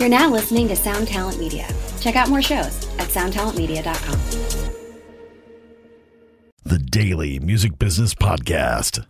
You're 0.00 0.08
now 0.08 0.30
listening 0.30 0.66
to 0.68 0.76
Sound 0.76 1.08
Talent 1.08 1.38
Media. 1.38 1.68
Check 2.00 2.16
out 2.16 2.30
more 2.30 2.40
shows 2.40 2.88
at 2.98 3.08
soundtalentmedia.com. 3.08 4.18
The 6.64 6.78
Daily 6.78 7.38
Music 7.38 7.78
Business 7.78 8.14
Podcast. 8.14 9.04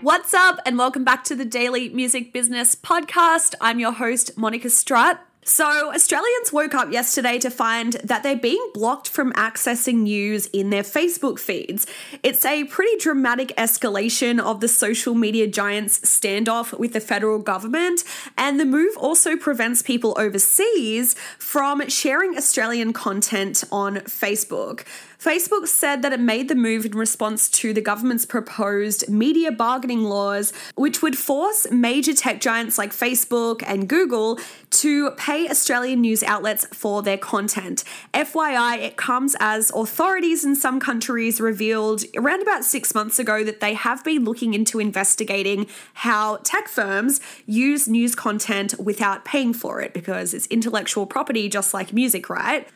What's 0.00 0.32
up, 0.32 0.58
and 0.64 0.78
welcome 0.78 1.04
back 1.04 1.22
to 1.24 1.34
the 1.34 1.44
Daily 1.44 1.90
Music 1.90 2.32
Business 2.32 2.74
Podcast. 2.74 3.54
I'm 3.60 3.78
your 3.78 3.92
host, 3.92 4.38
Monica 4.38 4.70
Strut. 4.70 5.20
So, 5.48 5.94
Australians 5.94 6.52
woke 6.52 6.74
up 6.74 6.92
yesterday 6.92 7.38
to 7.38 7.48
find 7.48 7.94
that 8.04 8.22
they're 8.22 8.36
being 8.36 8.62
blocked 8.74 9.08
from 9.08 9.32
accessing 9.32 10.02
news 10.02 10.44
in 10.48 10.68
their 10.68 10.82
Facebook 10.82 11.38
feeds. 11.38 11.86
It's 12.22 12.44
a 12.44 12.64
pretty 12.64 12.98
dramatic 12.98 13.56
escalation 13.56 14.40
of 14.40 14.60
the 14.60 14.68
social 14.68 15.14
media 15.14 15.46
giants' 15.46 16.00
standoff 16.00 16.78
with 16.78 16.92
the 16.92 17.00
federal 17.00 17.38
government, 17.38 18.04
and 18.36 18.60
the 18.60 18.66
move 18.66 18.94
also 18.98 19.38
prevents 19.38 19.80
people 19.80 20.14
overseas 20.18 21.14
from 21.38 21.88
sharing 21.88 22.36
Australian 22.36 22.92
content 22.92 23.64
on 23.72 23.96
Facebook. 24.00 24.84
Facebook 25.18 25.66
said 25.66 26.02
that 26.02 26.12
it 26.12 26.20
made 26.20 26.46
the 26.46 26.54
move 26.54 26.86
in 26.86 26.92
response 26.92 27.50
to 27.50 27.72
the 27.72 27.80
government's 27.80 28.24
proposed 28.24 29.08
media 29.08 29.50
bargaining 29.50 30.04
laws, 30.04 30.52
which 30.76 31.02
would 31.02 31.18
force 31.18 31.68
major 31.72 32.14
tech 32.14 32.40
giants 32.40 32.78
like 32.78 32.92
Facebook 32.92 33.64
and 33.66 33.88
Google 33.88 34.38
to 34.70 35.10
pay 35.12 35.48
Australian 35.48 36.02
news 36.02 36.22
outlets 36.22 36.66
for 36.66 37.02
their 37.02 37.18
content. 37.18 37.82
FYI, 38.14 38.78
it 38.78 38.96
comes 38.96 39.34
as 39.40 39.72
authorities 39.74 40.44
in 40.44 40.54
some 40.54 40.78
countries 40.78 41.40
revealed 41.40 42.04
around 42.16 42.40
about 42.40 42.64
six 42.64 42.94
months 42.94 43.18
ago 43.18 43.42
that 43.42 43.58
they 43.58 43.74
have 43.74 44.04
been 44.04 44.24
looking 44.24 44.54
into 44.54 44.78
investigating 44.78 45.66
how 45.94 46.36
tech 46.44 46.68
firms 46.68 47.20
use 47.44 47.88
news 47.88 48.14
content 48.14 48.78
without 48.78 49.24
paying 49.24 49.52
for 49.52 49.80
it 49.80 49.92
because 49.92 50.32
it's 50.32 50.46
intellectual 50.46 51.06
property, 51.06 51.48
just 51.48 51.74
like 51.74 51.92
music, 51.92 52.30
right? 52.30 52.68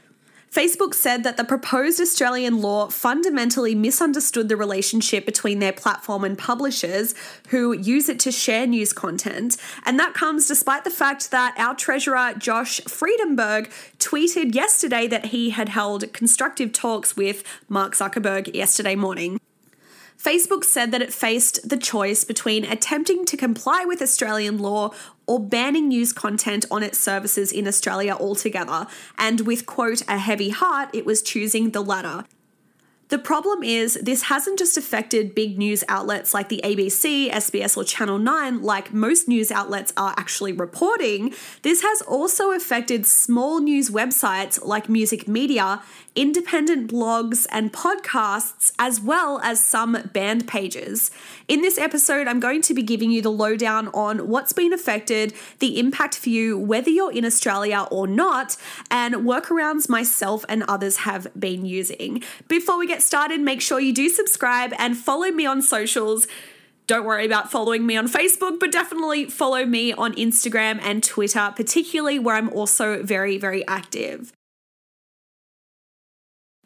Facebook 0.52 0.92
said 0.92 1.24
that 1.24 1.38
the 1.38 1.44
proposed 1.44 1.98
Australian 1.98 2.60
law 2.60 2.88
fundamentally 2.88 3.74
misunderstood 3.74 4.50
the 4.50 4.56
relationship 4.56 5.24
between 5.24 5.60
their 5.60 5.72
platform 5.72 6.24
and 6.24 6.36
publishers 6.36 7.14
who 7.48 7.72
use 7.72 8.10
it 8.10 8.20
to 8.20 8.30
share 8.30 8.66
news 8.66 8.92
content. 8.92 9.56
And 9.86 9.98
that 9.98 10.12
comes 10.12 10.46
despite 10.46 10.84
the 10.84 10.90
fact 10.90 11.30
that 11.30 11.54
our 11.56 11.74
treasurer, 11.74 12.34
Josh 12.36 12.82
Frydenberg, 12.82 13.72
tweeted 13.98 14.54
yesterday 14.54 15.06
that 15.06 15.26
he 15.26 15.50
had 15.50 15.70
held 15.70 16.12
constructive 16.12 16.72
talks 16.72 17.16
with 17.16 17.42
Mark 17.70 17.94
Zuckerberg 17.94 18.54
yesterday 18.54 18.94
morning. 18.94 19.40
Facebook 20.22 20.62
said 20.62 20.92
that 20.92 21.02
it 21.02 21.12
faced 21.12 21.68
the 21.68 21.76
choice 21.76 22.22
between 22.22 22.64
attempting 22.64 23.24
to 23.24 23.36
comply 23.36 23.84
with 23.84 24.00
Australian 24.00 24.58
law 24.58 24.92
or 25.26 25.40
banning 25.40 25.88
news 25.88 26.12
content 26.12 26.64
on 26.70 26.84
its 26.84 26.96
services 26.96 27.50
in 27.50 27.66
Australia 27.66 28.14
altogether. 28.14 28.86
And 29.18 29.40
with, 29.40 29.66
quote, 29.66 30.02
a 30.06 30.18
heavy 30.18 30.50
heart, 30.50 30.90
it 30.92 31.04
was 31.04 31.22
choosing 31.22 31.70
the 31.70 31.82
latter. 31.82 32.24
The 33.12 33.18
problem 33.18 33.62
is, 33.62 33.98
this 34.02 34.22
hasn't 34.22 34.58
just 34.58 34.78
affected 34.78 35.34
big 35.34 35.58
news 35.58 35.84
outlets 35.86 36.32
like 36.32 36.48
the 36.48 36.62
ABC, 36.64 37.30
SBS, 37.30 37.76
or 37.76 37.84
Channel 37.84 38.18
9, 38.18 38.62
like 38.62 38.94
most 38.94 39.28
news 39.28 39.52
outlets 39.52 39.92
are 39.98 40.14
actually 40.16 40.54
reporting. 40.54 41.34
This 41.60 41.82
has 41.82 42.00
also 42.00 42.52
affected 42.52 43.04
small 43.04 43.60
news 43.60 43.90
websites 43.90 44.64
like 44.64 44.88
Music 44.88 45.28
Media, 45.28 45.82
independent 46.14 46.90
blogs, 46.90 47.46
and 47.50 47.70
podcasts, 47.70 48.72
as 48.78 48.98
well 48.98 49.40
as 49.42 49.62
some 49.62 50.10
band 50.14 50.48
pages. 50.48 51.10
In 51.48 51.60
this 51.60 51.76
episode, 51.76 52.28
I'm 52.28 52.40
going 52.40 52.62
to 52.62 52.72
be 52.72 52.82
giving 52.82 53.10
you 53.10 53.20
the 53.20 53.30
lowdown 53.30 53.88
on 53.88 54.28
what's 54.28 54.54
been 54.54 54.72
affected, 54.72 55.34
the 55.58 55.78
impact 55.78 56.16
for 56.16 56.30
you, 56.30 56.58
whether 56.58 56.88
you're 56.88 57.12
in 57.12 57.26
Australia 57.26 57.86
or 57.90 58.06
not, 58.06 58.56
and 58.90 59.16
workarounds 59.16 59.88
myself 59.88 60.46
and 60.48 60.62
others 60.62 60.98
have 60.98 61.26
been 61.38 61.66
using. 61.66 62.22
Before 62.48 62.78
we 62.78 62.86
get 62.86 63.01
started, 63.02 63.40
make 63.40 63.60
sure 63.60 63.80
you 63.80 63.92
do 63.92 64.08
subscribe 64.08 64.72
and 64.78 64.96
follow 64.96 65.30
me 65.30 65.44
on 65.46 65.62
socials. 65.62 66.26
Don't 66.86 67.04
worry 67.04 67.24
about 67.24 67.50
following 67.50 67.86
me 67.86 67.96
on 67.96 68.08
Facebook, 68.08 68.58
but 68.58 68.72
definitely 68.72 69.26
follow 69.26 69.64
me 69.64 69.92
on 69.92 70.14
Instagram 70.14 70.80
and 70.82 71.02
Twitter, 71.02 71.52
particularly 71.54 72.18
where 72.18 72.36
I'm 72.36 72.48
also 72.50 73.02
very, 73.02 73.38
very 73.38 73.66
active. 73.68 74.32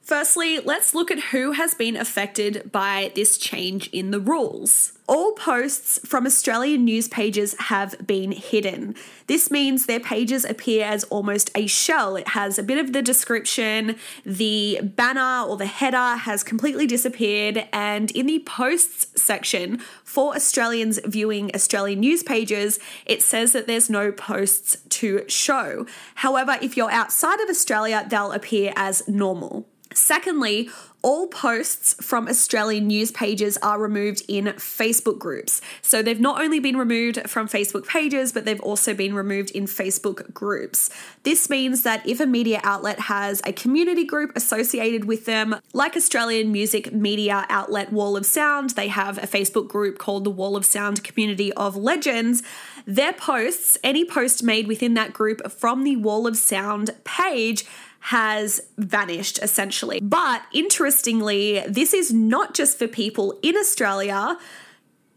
Firstly, 0.06 0.60
let's 0.60 0.94
look 0.94 1.10
at 1.10 1.18
who 1.18 1.50
has 1.50 1.74
been 1.74 1.96
affected 1.96 2.70
by 2.70 3.10
this 3.16 3.36
change 3.36 3.88
in 3.88 4.12
the 4.12 4.20
rules. 4.20 4.92
All 5.08 5.32
posts 5.32 5.98
from 6.06 6.26
Australian 6.26 6.84
news 6.84 7.08
pages 7.08 7.56
have 7.58 8.06
been 8.06 8.30
hidden. 8.30 8.94
This 9.26 9.50
means 9.50 9.86
their 9.86 9.98
pages 9.98 10.44
appear 10.44 10.84
as 10.84 11.02
almost 11.04 11.50
a 11.56 11.66
shell. 11.66 12.14
It 12.14 12.28
has 12.28 12.56
a 12.56 12.62
bit 12.62 12.78
of 12.78 12.92
the 12.92 13.02
description, 13.02 13.96
the 14.24 14.78
banner 14.80 15.44
or 15.44 15.56
the 15.56 15.66
header 15.66 16.18
has 16.18 16.44
completely 16.44 16.86
disappeared, 16.86 17.66
and 17.72 18.12
in 18.12 18.26
the 18.26 18.38
posts 18.38 19.20
section 19.20 19.78
for 20.04 20.36
Australians 20.36 21.00
viewing 21.04 21.50
Australian 21.52 21.98
news 21.98 22.22
pages, 22.22 22.78
it 23.06 23.24
says 23.24 23.50
that 23.54 23.66
there's 23.66 23.90
no 23.90 24.12
posts 24.12 24.76
to 24.88 25.24
show. 25.26 25.84
However, 26.14 26.58
if 26.62 26.76
you're 26.76 26.92
outside 26.92 27.40
of 27.40 27.50
Australia, 27.50 28.06
they'll 28.08 28.30
appear 28.30 28.72
as 28.76 29.02
normal. 29.08 29.66
Secondly, 29.96 30.68
all 31.02 31.28
posts 31.28 31.94
from 32.04 32.26
Australian 32.26 32.88
news 32.88 33.12
pages 33.12 33.56
are 33.58 33.78
removed 33.78 34.22
in 34.26 34.46
Facebook 34.46 35.20
groups. 35.20 35.60
So 35.80 36.02
they've 36.02 36.20
not 36.20 36.40
only 36.40 36.58
been 36.58 36.76
removed 36.76 37.30
from 37.30 37.48
Facebook 37.48 37.86
pages, 37.86 38.32
but 38.32 38.44
they've 38.44 38.60
also 38.60 38.92
been 38.92 39.14
removed 39.14 39.52
in 39.52 39.66
Facebook 39.66 40.34
groups. 40.34 40.90
This 41.22 41.48
means 41.48 41.84
that 41.84 42.04
if 42.08 42.18
a 42.18 42.26
media 42.26 42.60
outlet 42.64 42.98
has 43.00 43.40
a 43.44 43.52
community 43.52 44.04
group 44.04 44.32
associated 44.34 45.04
with 45.04 45.26
them, 45.26 45.56
like 45.72 45.96
Australian 45.96 46.50
music 46.50 46.92
media 46.92 47.46
outlet 47.48 47.92
Wall 47.92 48.16
of 48.16 48.26
Sound, 48.26 48.70
they 48.70 48.88
have 48.88 49.16
a 49.18 49.28
Facebook 49.28 49.68
group 49.68 49.98
called 49.98 50.24
the 50.24 50.30
Wall 50.30 50.56
of 50.56 50.66
Sound 50.66 51.04
Community 51.04 51.52
of 51.52 51.76
Legends. 51.76 52.42
Their 52.86 53.12
posts, 53.12 53.76
any 53.82 54.04
post 54.04 54.42
made 54.42 54.68
within 54.68 54.94
that 54.94 55.12
group 55.12 55.50
from 55.50 55.82
the 55.82 55.96
Wall 55.96 56.26
of 56.26 56.36
Sound 56.36 56.90
page, 57.04 57.64
has 58.00 58.60
vanished 58.78 59.40
essentially. 59.42 59.98
But 60.00 60.42
interestingly, 60.52 61.64
this 61.66 61.92
is 61.92 62.12
not 62.12 62.54
just 62.54 62.78
for 62.78 62.86
people 62.86 63.38
in 63.42 63.56
Australia. 63.56 64.38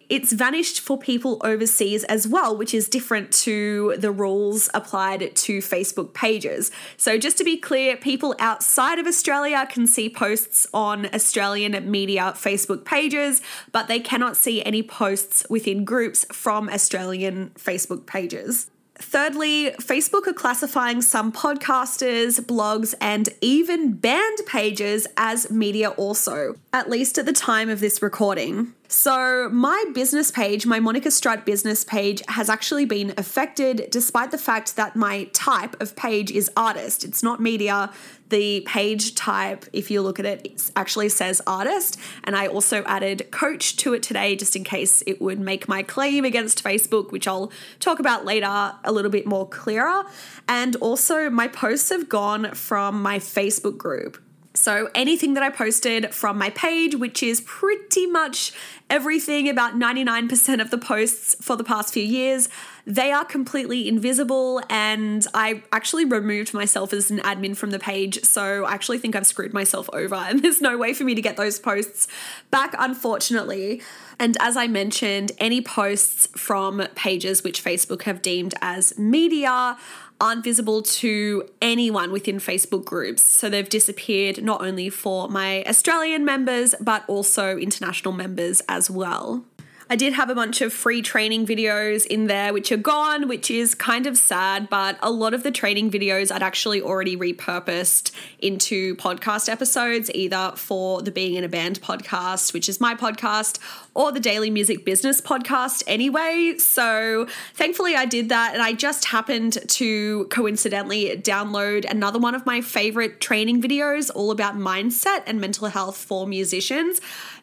It's 0.10 0.34
vanished 0.34 0.80
for 0.80 0.98
people 0.98 1.40
overseas 1.44 2.04
as 2.06 2.28
well, 2.28 2.58
which 2.58 2.74
is 2.74 2.90
different 2.90 3.32
to 3.44 3.96
the 3.98 4.12
rules 4.12 4.68
applied 4.74 5.36
to 5.36 5.60
Facebook 5.60 6.16
pages. 6.16 6.72
So, 6.98 7.20
just 7.20 7.38
to 7.38 7.44
be 7.44 7.58
clear, 7.58 7.96
people 7.96 8.36
outside 8.40 8.98
of 8.98 9.06
Australia 9.06 9.68
can 9.70 9.86
see 9.86 10.10
posts 10.10 10.66
on 10.74 11.06
Australian 11.14 11.90
media 11.92 12.34
Facebook 12.36 12.86
pages, 12.86 13.42
but 13.72 13.88
they 13.88 14.00
cannot 14.00 14.36
see 14.36 14.64
any 14.66 14.82
posts 14.82 15.46
within 15.48 15.86
groups 15.86 16.26
from 16.32 16.70
Australian 16.70 17.52
Facebook 17.52 18.08
pages. 18.08 18.72
Thirdly, 19.02 19.72
Facebook 19.80 20.28
are 20.28 20.34
classifying 20.34 21.02
some 21.02 21.32
podcasters, 21.32 22.42
blogs, 22.42 22.94
and 23.00 23.30
even 23.40 23.94
band 23.94 24.40
pages 24.46 25.08
as 25.16 25.50
media 25.50 25.92
also, 25.92 26.56
at 26.74 26.90
least 26.90 27.18
at 27.18 27.26
the 27.26 27.32
time 27.32 27.70
of 27.70 27.80
this 27.80 28.02
recording. 28.02 28.74
So, 28.90 29.50
my 29.52 29.86
business 29.94 30.32
page, 30.32 30.66
my 30.66 30.80
Monica 30.82 31.12
Strut 31.12 31.46
business 31.46 31.84
page, 31.86 32.22
has 32.28 32.50
actually 32.50 32.86
been 32.86 33.14
affected 33.18 33.88
despite 33.90 34.32
the 34.32 34.38
fact 34.38 34.76
that 34.76 34.96
my 34.96 35.26
type 35.32 35.80
of 35.80 35.96
page 35.96 36.30
is 36.30 36.52
artist. 36.58 37.06
It's 37.06 37.24
not 37.24 37.40
media. 37.40 37.92
The 38.30 38.62
page 38.62 39.16
type, 39.16 39.66
if 39.74 39.90
you 39.90 40.02
look 40.02 40.20
at 40.20 40.26
it, 40.26 40.72
actually 40.76 41.10
says 41.10 41.42
artist. 41.48 42.00
And 42.24 42.36
I 42.36 42.48
also 42.48 42.84
added 42.84 43.32
coach 43.32 43.76
to 43.78 43.94
it 43.94 44.04
today 44.04 44.36
just 44.36 44.56
in 44.56 44.64
case 44.64 45.04
it 45.08 45.20
would 45.22 45.40
make 45.40 45.68
my 45.68 45.84
claim 45.84 46.26
against 46.26 46.64
Facebook, 46.64 47.12
which 47.12 47.28
I'll 47.28 47.52
talk 47.80 48.00
about 48.00 48.26
later 48.26 48.74
a 48.84 48.92
little 48.92 49.12
bit 49.12 49.26
more 49.26 49.48
clearer. 49.48 50.04
And 50.48 50.76
also, 50.78 51.30
my 51.30 51.48
posts 51.48 51.90
have 51.90 52.08
gone 52.08 52.54
from 52.54 53.02
my 53.02 53.20
Facebook 53.20 53.78
group 53.78 54.18
so, 54.60 54.90
anything 54.94 55.36
that 55.36 55.44
I 55.44 55.50
posted 55.50 56.14
from 56.14 56.38
my 56.38 56.50
page, 56.50 56.94
which 56.94 57.24
is 57.24 57.40
pretty 57.40 58.06
much 58.06 58.52
everything 58.90 59.48
about 59.48 59.80
99% 59.80 60.60
of 60.60 60.70
the 60.70 60.78
posts 60.78 61.34
for 61.40 61.56
the 61.56 61.64
past 61.64 61.94
few 61.94 62.04
years, 62.04 62.50
they 62.86 63.14
are 63.14 63.24
completely 63.24 63.88
invisible. 63.88 64.62
And 64.70 65.26
I 65.34 65.64
actually 65.72 66.04
removed 66.04 66.54
myself 66.54 66.92
as 66.92 67.10
an 67.10 67.20
admin 67.20 67.56
from 67.56 67.72
the 67.72 67.80
page. 67.80 68.22
So, 68.26 68.66
I 68.66 68.74
actually 68.74 68.98
think 68.98 69.16
I've 69.16 69.26
screwed 69.26 69.54
myself 69.54 69.90
over, 69.94 70.16
and 70.28 70.44
there's 70.44 70.60
no 70.60 70.78
way 70.78 70.94
for 70.94 71.06
me 71.06 71.16
to 71.16 71.22
get 71.22 71.38
those 71.38 71.58
posts 71.58 72.10
back, 72.52 72.76
unfortunately. 72.78 73.82
And 74.20 74.36
as 74.42 74.58
I 74.58 74.68
mentioned, 74.68 75.32
any 75.38 75.62
posts 75.62 76.28
from 76.36 76.86
pages 76.96 77.46
which 77.46 77.64
Facebook 77.64 78.02
have 78.02 78.22
deemed 78.22 78.56
as 78.62 79.00
media 79.00 79.78
aren't 80.22 80.44
visible 80.44 80.82
to 80.82 81.48
anyone 81.62 82.12
within 82.12 82.38
Facebook 82.38 82.86
groups. 82.86 83.24
So 83.24 83.50
they've 83.50 83.68
disappeared 83.68 84.44
not 84.44 84.62
only 84.62 84.90
for 84.90 85.30
my 85.30 85.64
Australian 85.64 86.26
members, 86.26 86.76
but 86.82 87.04
also 87.08 87.58
international 87.58 88.14
members 88.14 88.62
as 88.68 88.90
well. 88.90 89.46
I 89.92 89.96
did 89.96 90.14
have 90.14 90.30
a 90.30 90.36
bunch 90.36 90.62
of 90.62 90.72
free 90.72 91.02
training 91.02 91.48
videos 91.48 92.06
in 92.06 92.28
there, 92.28 92.54
which 92.54 92.72
are 92.72 92.78
gone, 92.78 93.28
which 93.28 93.50
is 93.50 93.74
kind 93.74 94.06
of 94.06 94.20
sad, 94.20 94.70
but 94.70 95.00
a 95.02 95.10
lot 95.10 95.34
of 95.34 95.42
the 95.42 95.50
training 95.50 95.90
videos 95.90 96.32
I'd 96.32 96.44
actually 96.44 96.80
already 96.80 97.18
repurposed 97.18 98.12
into 98.38 98.96
podcast 98.98 99.50
episodes, 99.50 100.12
either 100.14 100.54
for 100.56 101.02
the 101.02 101.10
Being 101.10 101.34
in 101.34 101.44
a 101.44 101.50
Band 101.50 101.82
podcast, 101.82 102.54
which 102.54 102.70
is 102.70 102.80
my 102.80 102.94
podcast, 102.94 103.58
or 103.96 104.12
the 104.12 104.20
Daily 104.20 104.52
Music 104.52 104.86
Business 104.86 105.22
podcast 105.22 105.82
anyway. 105.88 106.54
So 106.60 107.26
thankfully, 107.56 107.96
I 107.96 108.06
did 108.06 108.30
that. 108.30 108.54
And 108.54 108.62
I 108.62 108.74
just 108.74 109.06
happened 109.06 109.58
to 109.70 110.26
coincidentally 110.26 111.20
download 111.20 111.90
another 111.90 112.20
one 112.20 112.36
of 112.36 112.46
my 112.46 112.62
favorite 112.62 113.20
training 113.20 113.60
videos 113.60 114.12
all 114.14 114.30
about 114.30 114.56
mindset 114.56 115.24
and 115.26 115.42
mental 115.42 115.68
health 115.68 115.98
for 115.98 116.28
musicians 116.28 117.02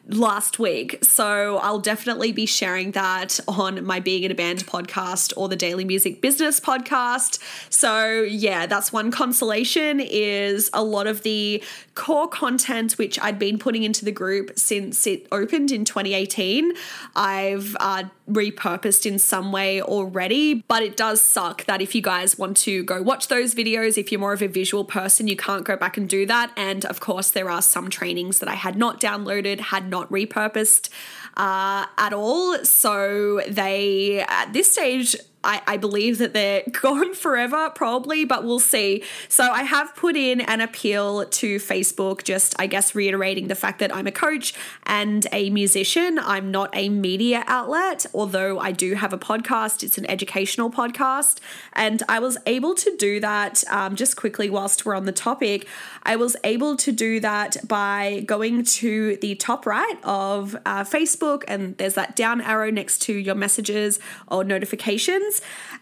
last 0.09 0.57
week. 0.57 1.03
So 1.03 1.57
I'll 1.57 1.79
definitely 1.79 2.31
be 2.31 2.45
sharing 2.45 2.91
that 2.91 3.39
on 3.47 3.83
my 3.85 3.99
Being 3.99 4.23
in 4.23 4.31
a 4.31 4.35
Band 4.35 4.65
podcast 4.65 5.33
or 5.35 5.49
the 5.49 5.55
Daily 5.55 5.83
Music 5.85 6.21
Business 6.21 6.59
podcast. 6.59 7.39
So 7.69 8.21
yeah, 8.21 8.65
that's 8.65 8.93
one 8.93 9.11
consolation 9.11 9.99
is 9.99 10.69
a 10.73 10.83
lot 10.83 11.07
of 11.07 11.23
the 11.23 11.63
core 11.95 12.27
content 12.27 12.93
which 12.93 13.19
I'd 13.19 13.39
been 13.39 13.57
putting 13.57 13.83
into 13.83 14.05
the 14.05 14.11
group 14.11 14.57
since 14.57 15.05
it 15.07 15.27
opened 15.31 15.71
in 15.71 15.83
2018. 15.83 16.73
I've 17.15 17.75
uh, 17.79 18.03
repurposed 18.29 19.05
in 19.05 19.19
some 19.19 19.51
way 19.51 19.81
already, 19.81 20.55
but 20.67 20.83
it 20.83 20.97
does 20.97 21.21
suck 21.21 21.65
that 21.65 21.81
if 21.81 21.95
you 21.95 22.01
guys 22.01 22.37
want 22.37 22.57
to 22.57 22.83
go 22.83 23.01
watch 23.01 23.27
those 23.27 23.55
videos, 23.55 23.97
if 23.97 24.11
you're 24.11 24.19
more 24.19 24.33
of 24.33 24.41
a 24.41 24.47
visual 24.47 24.83
person, 24.83 25.27
you 25.27 25.35
can't 25.35 25.65
go 25.65 25.75
back 25.77 25.97
and 25.97 26.09
do 26.09 26.25
that. 26.25 26.51
And 26.57 26.85
of 26.85 26.99
course, 26.99 27.31
there 27.31 27.49
are 27.49 27.61
some 27.61 27.89
trainings 27.89 28.39
that 28.39 28.49
I 28.49 28.55
had 28.55 28.75
not 28.75 28.99
downloaded, 28.99 29.59
had 29.59 29.89
not 29.89 30.09
repurposed 30.11 30.89
uh, 31.37 31.85
at 31.97 32.13
all. 32.13 32.63
So 32.65 33.41
they, 33.47 34.25
at 34.27 34.51
this 34.53 34.71
stage, 34.71 35.15
I, 35.43 35.61
I 35.67 35.77
believe 35.77 36.17
that 36.17 36.33
they're 36.33 36.63
gone 36.81 37.13
forever, 37.13 37.69
probably, 37.73 38.25
but 38.25 38.43
we'll 38.43 38.59
see. 38.59 39.03
So 39.29 39.43
I 39.43 39.63
have 39.63 39.95
put 39.95 40.15
in 40.15 40.41
an 40.41 40.61
appeal 40.61 41.25
to 41.25 41.57
Facebook, 41.57 42.23
just 42.23 42.55
I 42.59 42.67
guess 42.67 42.95
reiterating 42.95 43.47
the 43.47 43.55
fact 43.55 43.79
that 43.79 43.95
I'm 43.95 44.07
a 44.07 44.11
coach 44.11 44.53
and 44.83 45.25
a 45.31 45.49
musician. 45.49 46.19
I'm 46.19 46.51
not 46.51 46.69
a 46.73 46.89
media 46.89 47.43
outlet, 47.47 48.05
although 48.13 48.59
I 48.59 48.71
do 48.71 48.95
have 48.95 49.13
a 49.13 49.17
podcast. 49.17 49.83
It's 49.83 49.97
an 49.97 50.09
educational 50.09 50.69
podcast. 50.69 51.39
And 51.73 52.03
I 52.09 52.19
was 52.19 52.37
able 52.45 52.75
to 52.75 52.95
do 52.97 53.19
that 53.19 53.63
um, 53.69 53.95
just 53.95 54.15
quickly 54.15 54.49
whilst 54.49 54.85
we're 54.85 54.95
on 54.95 55.05
the 55.05 55.11
topic. 55.11 55.67
I 56.03 56.15
was 56.15 56.35
able 56.43 56.77
to 56.77 56.91
do 56.91 57.19
that 57.19 57.57
by 57.67 58.23
going 58.25 58.63
to 58.63 59.17
the 59.17 59.35
top 59.35 59.65
right 59.65 59.97
of 60.03 60.55
uh, 60.65 60.83
Facebook, 60.83 61.43
and 61.47 61.77
there's 61.77 61.95
that 61.95 62.15
down 62.15 62.41
arrow 62.41 62.71
next 62.71 63.01
to 63.03 63.13
your 63.13 63.35
messages 63.35 63.99
or 64.27 64.43
notifications. 64.43 65.36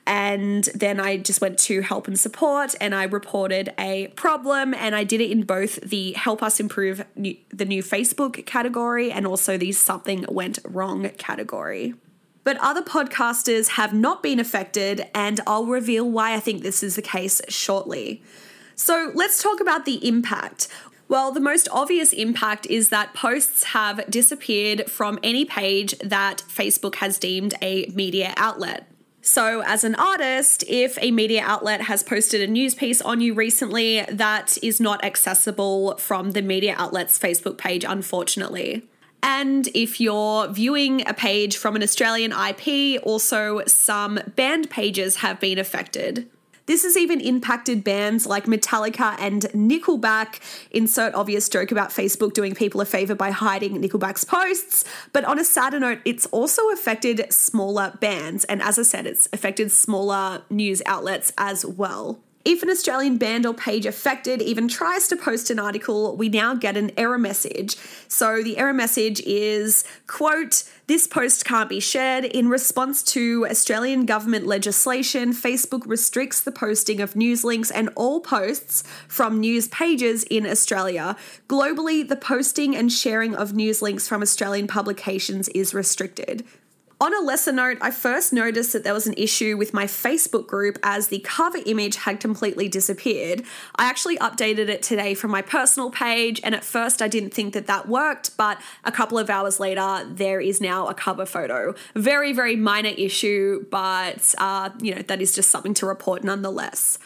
And 0.07 0.65
then 0.75 0.99
I 0.99 1.17
just 1.17 1.41
went 1.41 1.57
to 1.59 1.81
help 1.81 2.07
and 2.07 2.19
support 2.19 2.75
and 2.79 2.93
I 2.93 3.05
reported 3.05 3.73
a 3.79 4.07
problem. 4.09 4.73
And 4.73 4.95
I 4.95 5.03
did 5.03 5.21
it 5.21 5.31
in 5.31 5.43
both 5.43 5.81
the 5.81 6.13
help 6.13 6.43
us 6.43 6.59
improve 6.59 7.03
new, 7.15 7.35
the 7.49 7.65
new 7.65 7.81
Facebook 7.81 8.45
category 8.45 9.11
and 9.11 9.25
also 9.25 9.57
the 9.57 9.71
something 9.71 10.25
went 10.29 10.59
wrong 10.63 11.09
category. 11.17 11.95
But 12.43 12.57
other 12.61 12.83
podcasters 12.83 13.69
have 13.69 13.91
not 13.91 14.21
been 14.21 14.39
affected, 14.39 15.07
and 15.15 15.41
I'll 15.47 15.65
reveal 15.65 16.07
why 16.07 16.35
I 16.35 16.39
think 16.39 16.61
this 16.61 16.83
is 16.83 16.95
the 16.95 17.01
case 17.01 17.41
shortly. 17.49 18.21
So 18.75 19.11
let's 19.15 19.41
talk 19.41 19.59
about 19.59 19.85
the 19.85 20.07
impact. 20.07 20.67
Well, 21.07 21.31
the 21.31 21.39
most 21.39 21.67
obvious 21.71 22.13
impact 22.13 22.67
is 22.67 22.89
that 22.89 23.15
posts 23.15 23.63
have 23.63 24.09
disappeared 24.11 24.89
from 24.91 25.17
any 25.23 25.43
page 25.43 25.97
that 25.99 26.43
Facebook 26.47 26.95
has 26.95 27.17
deemed 27.17 27.55
a 27.63 27.87
media 27.95 28.35
outlet. 28.37 28.87
So, 29.27 29.63
as 29.65 29.83
an 29.83 29.95
artist, 29.95 30.63
if 30.67 30.99
a 31.01 31.09
media 31.09 31.41
outlet 31.41 31.81
has 31.81 32.03
posted 32.03 32.41
a 32.41 32.47
news 32.47 32.75
piece 32.75 33.01
on 33.01 33.21
you 33.21 33.33
recently, 33.33 34.01
that 34.03 34.55
is 34.61 34.79
not 34.79 35.03
accessible 35.03 35.97
from 35.97 36.33
the 36.33 36.43
media 36.43 36.75
outlet's 36.77 37.17
Facebook 37.17 37.57
page, 37.57 37.83
unfortunately. 37.83 38.87
And 39.23 39.67
if 39.73 39.99
you're 39.99 40.47
viewing 40.49 41.07
a 41.07 41.13
page 41.15 41.57
from 41.57 41.75
an 41.75 41.81
Australian 41.81 42.33
IP, 42.33 43.01
also 43.01 43.63
some 43.65 44.19
band 44.35 44.69
pages 44.69 45.17
have 45.17 45.39
been 45.39 45.57
affected. 45.57 46.29
This 46.65 46.83
has 46.83 46.97
even 46.97 47.21
impacted 47.21 47.83
bands 47.83 48.25
like 48.25 48.45
Metallica 48.45 49.15
and 49.19 49.43
Nickelback. 49.53 50.39
Insert 50.71 51.13
obvious 51.13 51.47
joke 51.47 51.71
about 51.71 51.89
Facebook 51.89 52.33
doing 52.33 52.55
people 52.55 52.81
a 52.81 52.85
favor 52.85 53.13
by 53.13 53.31
hiding 53.31 53.81
Nickelback's 53.81 54.23
posts. 54.23 54.83
But 55.13 55.25
on 55.25 55.39
a 55.39 55.43
sadder 55.43 55.79
note, 55.79 55.99
it's 56.05 56.25
also 56.27 56.69
affected 56.71 57.31
smaller 57.31 57.97
bands. 57.99 58.45
And 58.45 58.61
as 58.61 58.79
I 58.79 58.83
said, 58.83 59.05
it's 59.05 59.29
affected 59.31 59.71
smaller 59.71 60.43
news 60.49 60.81
outlets 60.85 61.31
as 61.37 61.65
well. 61.65 62.19
If 62.45 62.61
an 62.61 62.69
Australian 62.69 63.17
band 63.17 63.47
or 63.47 63.55
page 63.55 63.87
affected 63.87 64.39
even 64.39 64.67
tries 64.67 65.07
to 65.07 65.15
post 65.15 65.49
an 65.49 65.57
article, 65.57 66.15
we 66.15 66.29
now 66.29 66.53
get 66.53 66.77
an 66.77 66.91
error 66.95 67.17
message. 67.17 67.75
So 68.07 68.43
the 68.43 68.59
error 68.59 68.71
message 68.71 69.19
is, 69.21 69.83
quote, 70.05 70.63
this 70.85 71.07
post 71.07 71.43
can't 71.43 71.67
be 71.67 71.79
shared. 71.79 72.23
In 72.23 72.47
response 72.47 73.01
to 73.13 73.47
Australian 73.49 74.05
government 74.05 74.45
legislation, 74.45 75.33
Facebook 75.33 75.87
restricts 75.87 76.39
the 76.39 76.51
posting 76.51 77.01
of 77.01 77.15
news 77.15 77.43
links 77.43 77.71
and 77.71 77.89
all 77.95 78.19
posts 78.19 78.83
from 79.07 79.39
news 79.39 79.67
pages 79.69 80.23
in 80.25 80.45
Australia. 80.45 81.15
Globally, 81.49 82.07
the 82.07 82.15
posting 82.15 82.75
and 82.75 82.91
sharing 82.91 83.33
of 83.33 83.55
news 83.55 83.81
links 83.81 84.07
from 84.07 84.21
Australian 84.21 84.67
publications 84.67 85.49
is 85.49 85.73
restricted. 85.73 86.45
On 87.01 87.13
a 87.13 87.19
lesser 87.19 87.51
note, 87.51 87.77
I 87.81 87.91
first 87.91 88.31
noticed 88.31 88.71
that 88.71 88.85
there 88.85 88.93
was 88.93 89.05
an 89.05 89.15
issue 89.17 89.57
with 89.57 89.73
my 89.73 89.83
Facebook 89.83 90.47
group 90.47 90.79
as 90.81 91.09
the 91.09 91.19
cover 91.19 91.57
image 91.65 91.97
had 91.97 92.21
completely 92.21 92.69
disappeared. 92.69 93.43
I 93.75 93.89
actually 93.89 94.17
updated 94.19 94.69
it 94.69 94.81
today 94.81 95.13
from 95.13 95.29
my 95.29 95.41
personal 95.41 95.91
page, 95.91 96.39
and 96.41 96.55
at 96.55 96.63
first 96.63 97.01
I 97.01 97.09
didn't 97.09 97.33
think 97.33 97.53
that 97.53 97.67
that 97.67 97.89
worked, 97.89 98.37
but 98.37 98.61
a 98.85 98.93
couple 98.93 99.17
of 99.17 99.29
hours 99.29 99.59
later, 99.59 100.07
there 100.09 100.39
is 100.39 100.61
now 100.61 100.87
a 100.87 100.93
cover 100.93 101.25
photo. 101.25 101.75
Very, 101.95 102.31
very 102.31 102.55
minor 102.55 102.93
issue, 102.97 103.65
but 103.69 104.33
uh, 104.37 104.69
you 104.79 104.95
know, 104.95 105.01
that 105.01 105.21
is 105.21 105.35
just 105.35 105.51
something 105.51 105.73
to 105.73 105.85
report 105.85 106.23
nonetheless. 106.23 106.97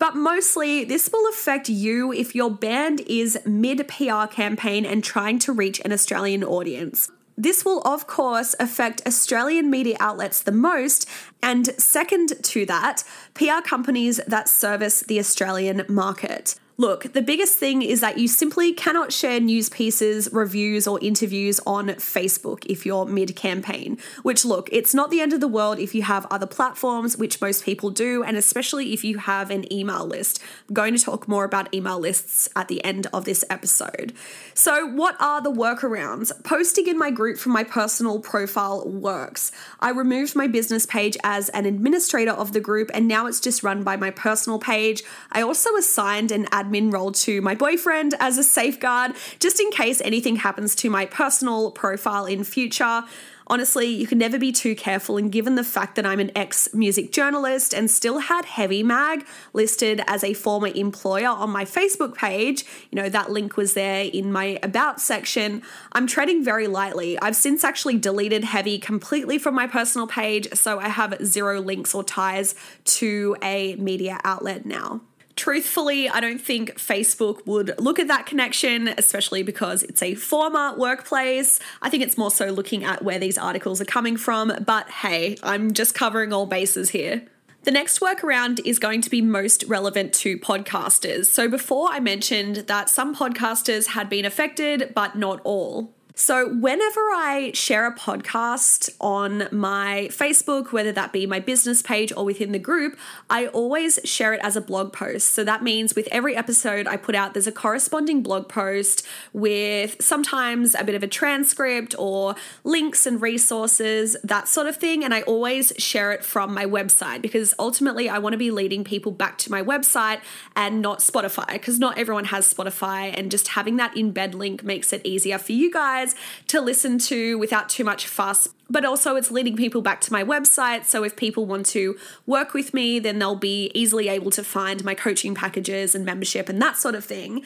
But 0.00 0.16
mostly, 0.16 0.82
this 0.84 1.08
will 1.12 1.28
affect 1.30 1.68
you 1.68 2.12
if 2.12 2.34
your 2.34 2.50
band 2.50 3.00
is 3.06 3.38
mid 3.46 3.86
PR 3.86 4.26
campaign 4.26 4.84
and 4.84 5.04
trying 5.04 5.38
to 5.40 5.52
reach 5.52 5.80
an 5.84 5.92
Australian 5.92 6.42
audience. 6.42 7.12
This 7.36 7.64
will, 7.64 7.82
of 7.82 8.06
course, 8.06 8.54
affect 8.58 9.02
Australian 9.06 9.70
media 9.70 9.96
outlets 10.00 10.42
the 10.42 10.52
most, 10.52 11.06
and 11.42 11.66
second 11.78 12.32
to 12.44 12.64
that, 12.66 13.04
PR 13.34 13.60
companies 13.62 14.20
that 14.26 14.48
service 14.48 15.00
the 15.00 15.18
Australian 15.18 15.84
market. 15.88 16.54
Look, 16.78 17.14
the 17.14 17.22
biggest 17.22 17.56
thing 17.56 17.80
is 17.80 18.00
that 18.00 18.18
you 18.18 18.28
simply 18.28 18.74
cannot 18.74 19.10
share 19.10 19.40
news 19.40 19.70
pieces, 19.70 20.28
reviews, 20.30 20.86
or 20.86 21.00
interviews 21.00 21.58
on 21.66 21.88
Facebook 21.88 22.66
if 22.66 22.84
you're 22.84 23.06
mid 23.06 23.34
campaign. 23.34 23.96
Which, 24.22 24.44
look, 24.44 24.68
it's 24.70 24.92
not 24.92 25.10
the 25.10 25.22
end 25.22 25.32
of 25.32 25.40
the 25.40 25.48
world 25.48 25.78
if 25.78 25.94
you 25.94 26.02
have 26.02 26.26
other 26.30 26.44
platforms, 26.44 27.16
which 27.16 27.40
most 27.40 27.64
people 27.64 27.88
do, 27.88 28.22
and 28.22 28.36
especially 28.36 28.92
if 28.92 29.04
you 29.04 29.16
have 29.16 29.50
an 29.50 29.72
email 29.72 30.06
list. 30.06 30.42
I'm 30.68 30.74
going 30.74 30.94
to 30.94 31.02
talk 31.02 31.26
more 31.26 31.44
about 31.44 31.74
email 31.74 31.98
lists 31.98 32.46
at 32.54 32.68
the 32.68 32.84
end 32.84 33.06
of 33.10 33.24
this 33.24 33.42
episode. 33.48 34.12
So, 34.52 34.86
what 34.86 35.16
are 35.18 35.40
the 35.40 35.52
workarounds? 35.52 36.30
Posting 36.44 36.88
in 36.88 36.98
my 36.98 37.10
group 37.10 37.38
from 37.38 37.52
my 37.52 37.64
personal 37.64 38.20
profile 38.20 38.86
works. 38.86 39.50
I 39.80 39.92
removed 39.92 40.36
my 40.36 40.46
business 40.46 40.84
page 40.84 41.16
as 41.24 41.48
an 41.50 41.64
administrator 41.64 42.32
of 42.32 42.52
the 42.52 42.60
group, 42.60 42.90
and 42.92 43.08
now 43.08 43.24
it's 43.24 43.40
just 43.40 43.62
run 43.62 43.82
by 43.82 43.96
my 43.96 44.10
personal 44.10 44.58
page. 44.58 45.02
I 45.32 45.40
also 45.40 45.74
assigned 45.76 46.30
an 46.30 46.46
ad 46.52 46.65
admin 46.66 46.92
role 46.92 47.12
to 47.12 47.40
my 47.40 47.54
boyfriend 47.54 48.14
as 48.20 48.38
a 48.38 48.44
safeguard, 48.44 49.12
just 49.38 49.60
in 49.60 49.70
case 49.70 50.00
anything 50.04 50.36
happens 50.36 50.74
to 50.76 50.90
my 50.90 51.06
personal 51.06 51.70
profile 51.70 52.26
in 52.26 52.44
future. 52.44 53.04
Honestly, 53.48 53.86
you 53.86 54.08
can 54.08 54.18
never 54.18 54.40
be 54.40 54.50
too 54.50 54.74
careful, 54.74 55.16
and 55.16 55.30
given 55.30 55.54
the 55.54 55.62
fact 55.62 55.94
that 55.94 56.04
I'm 56.04 56.18
an 56.18 56.32
ex 56.34 56.68
music 56.74 57.12
journalist 57.12 57.72
and 57.72 57.88
still 57.88 58.18
had 58.18 58.44
Heavy 58.44 58.82
Mag 58.82 59.24
listed 59.52 60.02
as 60.08 60.24
a 60.24 60.34
former 60.34 60.66
employer 60.66 61.28
on 61.28 61.50
my 61.50 61.64
Facebook 61.64 62.16
page, 62.16 62.64
you 62.90 63.00
know, 63.00 63.08
that 63.08 63.30
link 63.30 63.56
was 63.56 63.74
there 63.74 64.02
in 64.02 64.32
my 64.32 64.58
About 64.64 65.00
section, 65.00 65.62
I'm 65.92 66.08
treading 66.08 66.42
very 66.42 66.66
lightly. 66.66 67.16
I've 67.20 67.36
since 67.36 67.62
actually 67.62 67.98
deleted 67.98 68.42
Heavy 68.42 68.78
completely 68.80 69.38
from 69.38 69.54
my 69.54 69.68
personal 69.68 70.08
page, 70.08 70.48
so 70.54 70.80
I 70.80 70.88
have 70.88 71.14
zero 71.24 71.60
links 71.60 71.94
or 71.94 72.02
ties 72.02 72.56
to 72.96 73.36
a 73.42 73.76
media 73.76 74.18
outlet 74.24 74.66
now. 74.66 75.02
Truthfully, 75.36 76.08
I 76.08 76.20
don't 76.20 76.40
think 76.40 76.76
Facebook 76.76 77.46
would 77.46 77.78
look 77.78 77.98
at 77.98 78.08
that 78.08 78.24
connection, 78.24 78.88
especially 78.96 79.42
because 79.42 79.82
it's 79.82 80.02
a 80.02 80.14
former 80.14 80.74
workplace. 80.76 81.60
I 81.82 81.90
think 81.90 82.02
it's 82.02 82.16
more 82.16 82.30
so 82.30 82.46
looking 82.46 82.84
at 82.84 83.04
where 83.04 83.18
these 83.18 83.36
articles 83.36 83.78
are 83.82 83.86
coming 83.86 84.16
from, 84.16 84.50
but 84.64 84.88
hey, 84.88 85.36
I'm 85.42 85.74
just 85.74 85.94
covering 85.94 86.32
all 86.32 86.46
bases 86.46 86.90
here. 86.90 87.26
The 87.64 87.70
next 87.70 87.98
workaround 87.98 88.60
is 88.64 88.78
going 88.78 89.02
to 89.02 89.10
be 89.10 89.20
most 89.20 89.64
relevant 89.64 90.14
to 90.14 90.38
podcasters. 90.38 91.26
So, 91.26 91.48
before 91.48 91.88
I 91.90 91.98
mentioned 91.98 92.56
that 92.68 92.88
some 92.88 93.14
podcasters 93.14 93.88
had 93.88 94.08
been 94.08 94.24
affected, 94.24 94.92
but 94.94 95.16
not 95.16 95.40
all. 95.42 95.95
So, 96.18 96.48
whenever 96.48 97.00
I 97.12 97.50
share 97.52 97.86
a 97.86 97.94
podcast 97.94 98.88
on 99.02 99.48
my 99.52 100.08
Facebook, 100.10 100.72
whether 100.72 100.90
that 100.90 101.12
be 101.12 101.26
my 101.26 101.40
business 101.40 101.82
page 101.82 102.10
or 102.16 102.24
within 102.24 102.52
the 102.52 102.58
group, 102.58 102.96
I 103.28 103.48
always 103.48 104.00
share 104.02 104.32
it 104.32 104.40
as 104.42 104.56
a 104.56 104.62
blog 104.62 104.94
post. 104.94 105.34
So, 105.34 105.44
that 105.44 105.62
means 105.62 105.94
with 105.94 106.08
every 106.10 106.34
episode 106.34 106.86
I 106.86 106.96
put 106.96 107.14
out, 107.14 107.34
there's 107.34 107.46
a 107.46 107.52
corresponding 107.52 108.22
blog 108.22 108.48
post 108.48 109.06
with 109.34 110.02
sometimes 110.02 110.74
a 110.74 110.84
bit 110.84 110.94
of 110.94 111.02
a 111.02 111.06
transcript 111.06 111.94
or 111.98 112.34
links 112.64 113.04
and 113.04 113.20
resources, 113.20 114.16
that 114.24 114.48
sort 114.48 114.68
of 114.68 114.76
thing. 114.76 115.04
And 115.04 115.12
I 115.12 115.20
always 115.20 115.74
share 115.76 116.12
it 116.12 116.24
from 116.24 116.54
my 116.54 116.64
website 116.64 117.20
because 117.20 117.52
ultimately 117.58 118.08
I 118.08 118.20
want 118.20 118.32
to 118.32 118.38
be 118.38 118.50
leading 118.50 118.84
people 118.84 119.12
back 119.12 119.36
to 119.38 119.50
my 119.50 119.62
website 119.62 120.20
and 120.56 120.80
not 120.80 121.00
Spotify 121.00 121.52
because 121.52 121.78
not 121.78 121.98
everyone 121.98 122.24
has 122.24 122.50
Spotify. 122.50 123.12
And 123.14 123.30
just 123.30 123.48
having 123.48 123.76
that 123.76 123.94
embed 123.96 124.32
link 124.32 124.64
makes 124.64 124.94
it 124.94 125.02
easier 125.04 125.36
for 125.36 125.52
you 125.52 125.70
guys 126.06 126.14
to 126.48 126.60
listen 126.60 126.98
to 126.98 127.38
without 127.38 127.68
too 127.68 127.84
much 127.84 128.06
fuss. 128.06 128.48
But 128.68 128.84
also, 128.84 129.14
it's 129.14 129.30
leading 129.30 129.56
people 129.56 129.80
back 129.80 130.00
to 130.02 130.12
my 130.12 130.24
website. 130.24 130.84
So, 130.84 131.04
if 131.04 131.16
people 131.16 131.46
want 131.46 131.66
to 131.66 131.96
work 132.26 132.52
with 132.52 132.74
me, 132.74 132.98
then 132.98 133.18
they'll 133.18 133.36
be 133.36 133.70
easily 133.74 134.08
able 134.08 134.30
to 134.32 134.42
find 134.42 134.84
my 134.84 134.94
coaching 134.94 135.34
packages 135.34 135.94
and 135.94 136.04
membership 136.04 136.48
and 136.48 136.60
that 136.60 136.76
sort 136.76 136.94
of 136.94 137.04
thing 137.04 137.44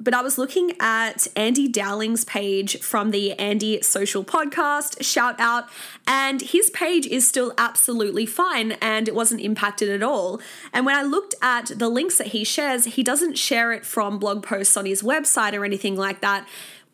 but 0.00 0.14
I 0.14 0.22
was 0.22 0.36
looking 0.36 0.72
at 0.80 1.28
Andy 1.36 1.68
Dowling's 1.68 2.24
page 2.24 2.80
from 2.80 3.12
the 3.12 3.32
Andy 3.38 3.80
Social 3.82 4.24
Podcast, 4.24 5.02
shout 5.04 5.38
out, 5.38 5.68
and 6.08 6.40
his 6.40 6.70
page 6.70 7.06
is 7.06 7.28
still 7.28 7.54
absolutely 7.56 8.26
fine 8.26 8.72
and 8.72 9.06
it 9.06 9.14
wasn't 9.14 9.42
impacted 9.42 9.88
at 9.88 10.02
all. 10.02 10.40
And 10.72 10.86
when 10.86 10.96
I 10.96 11.02
looked 11.02 11.36
at 11.40 11.78
the 11.78 11.88
links 11.88 12.18
that 12.18 12.28
he 12.28 12.42
shares, 12.42 12.84
he 12.84 13.02
doesn't 13.04 13.38
share 13.38 13.72
it 13.72 13.86
from 13.86 14.18
blog 14.18 14.42
posts 14.42 14.76
on 14.76 14.86
his 14.86 15.02
website 15.02 15.52
or 15.52 15.64
anything 15.64 15.94
like 15.94 16.20
that 16.20 16.48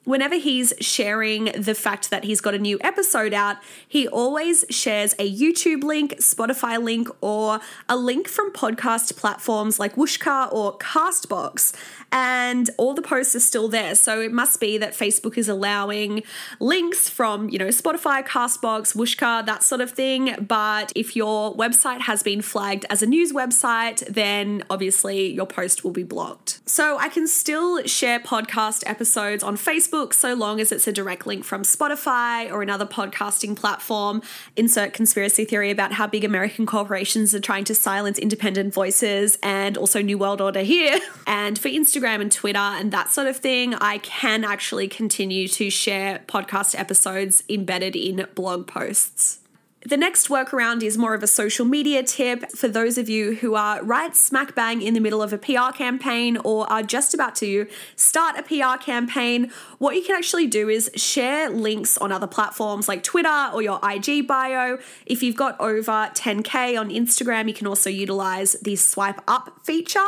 whenever 0.08 0.36
he's 0.36 0.72
sharing 0.80 1.44
the 1.52 1.74
fact 1.74 2.08
that 2.08 2.24
he's 2.24 2.40
got 2.40 2.54
a 2.54 2.58
new 2.58 2.78
episode 2.80 3.34
out, 3.34 3.58
he 3.86 4.08
always 4.08 4.64
shares 4.70 5.12
a 5.18 5.30
YouTube 5.30 5.84
link, 5.84 6.16
Spotify 6.16 6.82
link, 6.82 7.08
or 7.20 7.60
a 7.90 7.96
link 7.96 8.26
from 8.26 8.50
podcast 8.54 9.16
platforms 9.16 9.78
like 9.78 9.96
Whooshkaa 9.96 10.50
or 10.50 10.78
Castbox 10.78 11.74
and 12.10 12.70
all 12.78 12.94
the 12.94 13.02
posts 13.02 13.36
are 13.36 13.40
still 13.40 13.68
there. 13.68 13.94
So 13.94 14.22
it 14.22 14.32
must 14.32 14.60
be 14.60 14.78
that 14.78 14.94
Facebook 14.94 15.36
is 15.36 15.46
allowing 15.46 16.22
links 16.58 17.10
from, 17.10 17.50
you 17.50 17.58
know, 17.58 17.68
Spotify, 17.68 18.26
Castbox, 18.26 18.96
Whooshkaa, 18.96 19.44
that 19.44 19.62
sort 19.62 19.82
of 19.82 19.90
thing. 19.90 20.34
But 20.40 20.90
if 20.96 21.16
your 21.16 21.54
website 21.54 22.00
has 22.02 22.22
been 22.22 22.40
flagged 22.40 22.86
as 22.88 23.02
a 23.02 23.06
news 23.06 23.34
website, 23.34 24.06
then 24.06 24.64
obviously 24.70 25.30
your 25.30 25.46
post 25.46 25.84
will 25.84 25.90
be 25.90 26.02
blocked. 26.02 26.60
So 26.64 26.96
I 26.96 27.10
can 27.10 27.26
still 27.26 27.82
share 27.84 28.18
podcast 28.18 28.84
episodes 28.86 29.42
on 29.42 29.58
Facebook 29.58 29.97
so 30.12 30.34
long 30.34 30.60
as 30.60 30.72
it's 30.72 30.86
a 30.86 30.92
direct 30.92 31.26
link 31.26 31.44
from 31.44 31.62
Spotify 31.62 32.50
or 32.50 32.62
another 32.62 32.86
podcasting 32.86 33.56
platform. 33.56 34.22
Insert 34.56 34.92
conspiracy 34.92 35.44
theory 35.44 35.70
about 35.70 35.92
how 35.92 36.06
big 36.06 36.24
American 36.24 36.66
corporations 36.66 37.34
are 37.34 37.40
trying 37.40 37.64
to 37.64 37.74
silence 37.74 38.18
independent 38.18 38.74
voices 38.74 39.38
and 39.42 39.76
also 39.76 40.02
New 40.02 40.18
World 40.18 40.40
Order 40.40 40.62
here. 40.62 40.98
And 41.26 41.58
for 41.58 41.68
Instagram, 41.68 42.08
Instagram 42.08 42.20
and 42.20 42.32
Twitter 42.32 42.58
and 42.58 42.92
that 42.92 43.10
sort 43.10 43.26
of 43.26 43.36
thing, 43.36 43.74
I 43.74 43.98
can 43.98 44.44
actually 44.44 44.88
continue 44.88 45.48
to 45.48 45.70
share 45.70 46.20
podcast 46.26 46.78
episodes 46.78 47.42
embedded 47.48 47.96
in 47.96 48.26
blog 48.34 48.66
posts. 48.66 49.40
The 49.88 49.97
next 49.97 50.28
workaround 50.28 50.83
is 50.83 50.99
more 50.99 51.14
of 51.14 51.23
a 51.23 51.26
social 51.26 51.64
media 51.64 52.02
tip 52.02 52.50
for 52.50 52.68
those 52.68 52.99
of 52.99 53.09
you 53.09 53.37
who 53.37 53.54
are 53.54 53.83
right 53.83 54.14
smack 54.14 54.54
bang 54.54 54.83
in 54.83 54.92
the 54.92 55.00
middle 55.00 55.23
of 55.23 55.33
a 55.33 55.38
PR 55.38 55.73
campaign 55.75 56.37
or 56.45 56.71
are 56.71 56.83
just 56.83 57.14
about 57.14 57.35
to 57.37 57.66
start 57.97 58.37
a 58.38 58.42
PR 58.42 58.76
campaign. 58.76 59.50
What 59.78 59.97
you 59.97 60.02
can 60.02 60.14
actually 60.14 60.47
do 60.47 60.68
is 60.68 60.90
share 60.95 61.49
links 61.49 61.97
on 61.97 62.12
other 62.12 62.26
platforms 62.26 62.87
like 62.87 63.02
Twitter 63.02 63.49
or 63.54 63.62
your 63.62 63.80
IG 63.83 64.26
bio. 64.26 64.76
If 65.07 65.23
you've 65.23 65.37
got 65.37 65.59
over 65.59 66.11
10K 66.14 66.78
on 66.78 66.90
Instagram, 66.90 67.49
you 67.49 67.54
can 67.54 67.66
also 67.66 67.88
utilize 67.88 68.59
the 68.61 68.76
swipe 68.76 69.23
up 69.26 69.64
feature. 69.64 70.00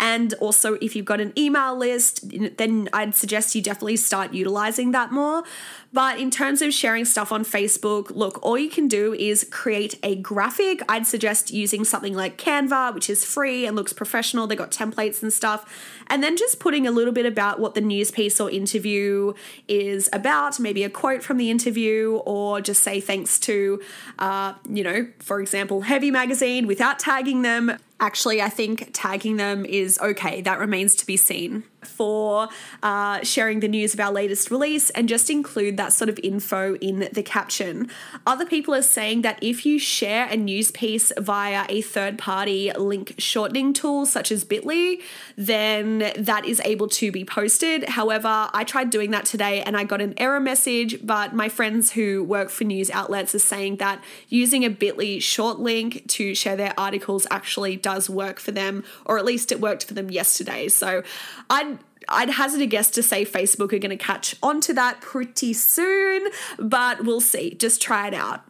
And 0.00 0.34
also, 0.40 0.74
if 0.74 0.96
you've 0.96 1.06
got 1.06 1.20
an 1.20 1.32
email 1.38 1.78
list, 1.78 2.28
then 2.58 2.88
I'd 2.92 3.14
suggest 3.14 3.54
you 3.54 3.62
definitely 3.62 3.98
start 3.98 4.34
utilizing 4.34 4.90
that 4.90 5.12
more. 5.12 5.44
But 5.90 6.18
in 6.18 6.30
terms 6.30 6.60
of 6.60 6.74
sharing 6.74 7.06
stuff 7.06 7.32
on 7.32 7.44
Facebook, 7.44 8.10
look, 8.14 8.38
all 8.42 8.58
you 8.58 8.68
can 8.68 8.88
do 8.88 9.14
is 9.14 9.46
create 9.50 9.98
a 10.02 10.16
graphic. 10.16 10.82
I'd 10.86 11.06
suggest 11.06 11.50
using 11.50 11.82
something 11.82 12.14
like 12.14 12.36
Canva, 12.36 12.94
which 12.94 13.08
is 13.08 13.24
free 13.24 13.64
and 13.64 13.74
looks 13.74 13.94
professional. 13.94 14.46
They 14.46 14.54
got 14.54 14.70
templates 14.70 15.22
and 15.22 15.32
stuff. 15.32 15.64
And 16.08 16.22
then 16.22 16.36
just 16.36 16.60
putting 16.60 16.86
a 16.86 16.90
little 16.90 17.12
bit 17.12 17.24
about 17.24 17.58
what 17.58 17.74
the 17.74 17.80
news 17.80 18.10
piece 18.10 18.38
or 18.38 18.50
interview 18.50 19.32
is 19.66 20.10
about, 20.12 20.60
maybe 20.60 20.84
a 20.84 20.90
quote 20.90 21.22
from 21.22 21.38
the 21.38 21.50
interview, 21.50 22.20
or 22.26 22.60
just 22.60 22.82
say 22.82 23.00
thanks 23.00 23.38
to, 23.40 23.80
uh, 24.18 24.54
you 24.68 24.84
know, 24.84 25.08
for 25.20 25.40
example, 25.40 25.82
Heavy 25.82 26.10
Magazine 26.10 26.66
without 26.66 26.98
tagging 26.98 27.40
them. 27.42 27.78
Actually, 28.00 28.40
I 28.40 28.48
think 28.48 28.90
tagging 28.92 29.38
them 29.38 29.64
is 29.64 29.98
okay. 29.98 30.40
That 30.40 30.60
remains 30.60 30.94
to 30.96 31.06
be 31.06 31.16
seen 31.16 31.64
for 31.84 32.48
uh, 32.82 33.22
sharing 33.22 33.60
the 33.60 33.68
news 33.68 33.94
of 33.94 34.00
our 34.00 34.12
latest 34.12 34.50
release 34.50 34.90
and 34.90 35.08
just 35.08 35.30
include 35.30 35.76
that 35.76 35.92
sort 35.92 36.08
of 36.08 36.18
info 36.22 36.76
in 36.76 37.08
the 37.12 37.22
caption. 37.22 37.88
Other 38.26 38.44
people 38.44 38.74
are 38.74 38.82
saying 38.82 39.22
that 39.22 39.38
if 39.42 39.64
you 39.64 39.78
share 39.78 40.26
a 40.26 40.36
news 40.36 40.70
piece 40.70 41.12
via 41.18 41.66
a 41.68 41.82
third 41.82 42.18
party 42.18 42.72
link 42.72 43.14
shortening 43.18 43.72
tool 43.72 44.06
such 44.06 44.30
as 44.30 44.44
Bitly, 44.44 45.02
then 45.36 46.12
that 46.16 46.44
is 46.44 46.60
able 46.64 46.88
to 46.88 47.12
be 47.12 47.24
posted. 47.24 47.88
However, 47.90 48.48
I 48.52 48.64
tried 48.64 48.90
doing 48.90 49.10
that 49.12 49.24
today 49.24 49.62
and 49.62 49.76
I 49.76 49.84
got 49.84 50.00
an 50.00 50.14
error 50.18 50.40
message, 50.40 51.04
but 51.04 51.34
my 51.34 51.48
friends 51.48 51.92
who 51.92 52.24
work 52.24 52.50
for 52.50 52.64
news 52.64 52.90
outlets 52.90 53.34
are 53.34 53.40
saying 53.40 53.76
that 53.76 54.02
using 54.28 54.64
a 54.64 54.70
Bitly 54.70 55.22
short 55.22 55.58
link 55.58 56.06
to 56.08 56.34
share 56.34 56.56
their 56.56 56.74
articles 56.78 57.26
actually 57.30 57.76
does 57.88 58.10
work 58.10 58.38
for 58.38 58.52
them, 58.52 58.84
or 59.06 59.18
at 59.18 59.24
least 59.24 59.50
it 59.50 59.60
worked 59.60 59.84
for 59.86 59.94
them 59.94 60.10
yesterday. 60.10 60.68
So 60.68 61.02
I'd 61.48 61.78
I'd 62.10 62.30
hazard 62.30 62.60
a 62.60 62.66
guess 62.66 62.90
to 62.92 63.02
say 63.02 63.24
Facebook 63.24 63.72
are 63.72 63.78
going 63.78 63.96
to 63.98 64.04
catch 64.12 64.34
on 64.42 64.60
to 64.62 64.74
that 64.74 65.00
pretty 65.00 65.52
soon, 65.52 66.28
but 66.58 67.04
we'll 67.04 67.20
see. 67.20 67.54
Just 67.54 67.80
try 67.82 68.08
it 68.08 68.14
out. 68.14 68.40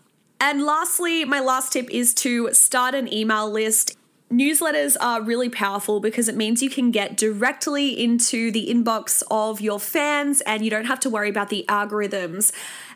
And 0.41 0.65
lastly, 0.65 1.25
my 1.25 1.41
last 1.41 1.73
tip 1.73 1.89
is 1.91 2.15
to 2.15 2.53
start 2.53 2.95
an 2.95 3.13
email 3.13 3.51
list. 3.51 3.97
Newsletters 4.31 4.97
are 5.01 5.23
really 5.23 5.49
powerful 5.49 6.01
because 6.01 6.29
it 6.29 6.37
means 6.37 6.63
you 6.63 6.71
can 6.71 6.91
get 6.91 7.17
directly 7.17 7.89
into 7.99 8.51
the 8.53 8.69
inbox 8.73 9.23
of 9.31 9.61
your 9.61 9.81
fans 9.81 10.41
and 10.43 10.65
you 10.65 10.71
don't 10.71 10.85
have 10.85 11.01
to 11.01 11.11
worry 11.11 11.31
about 11.31 11.49
the 11.49 11.65
algorithms. 11.69 12.53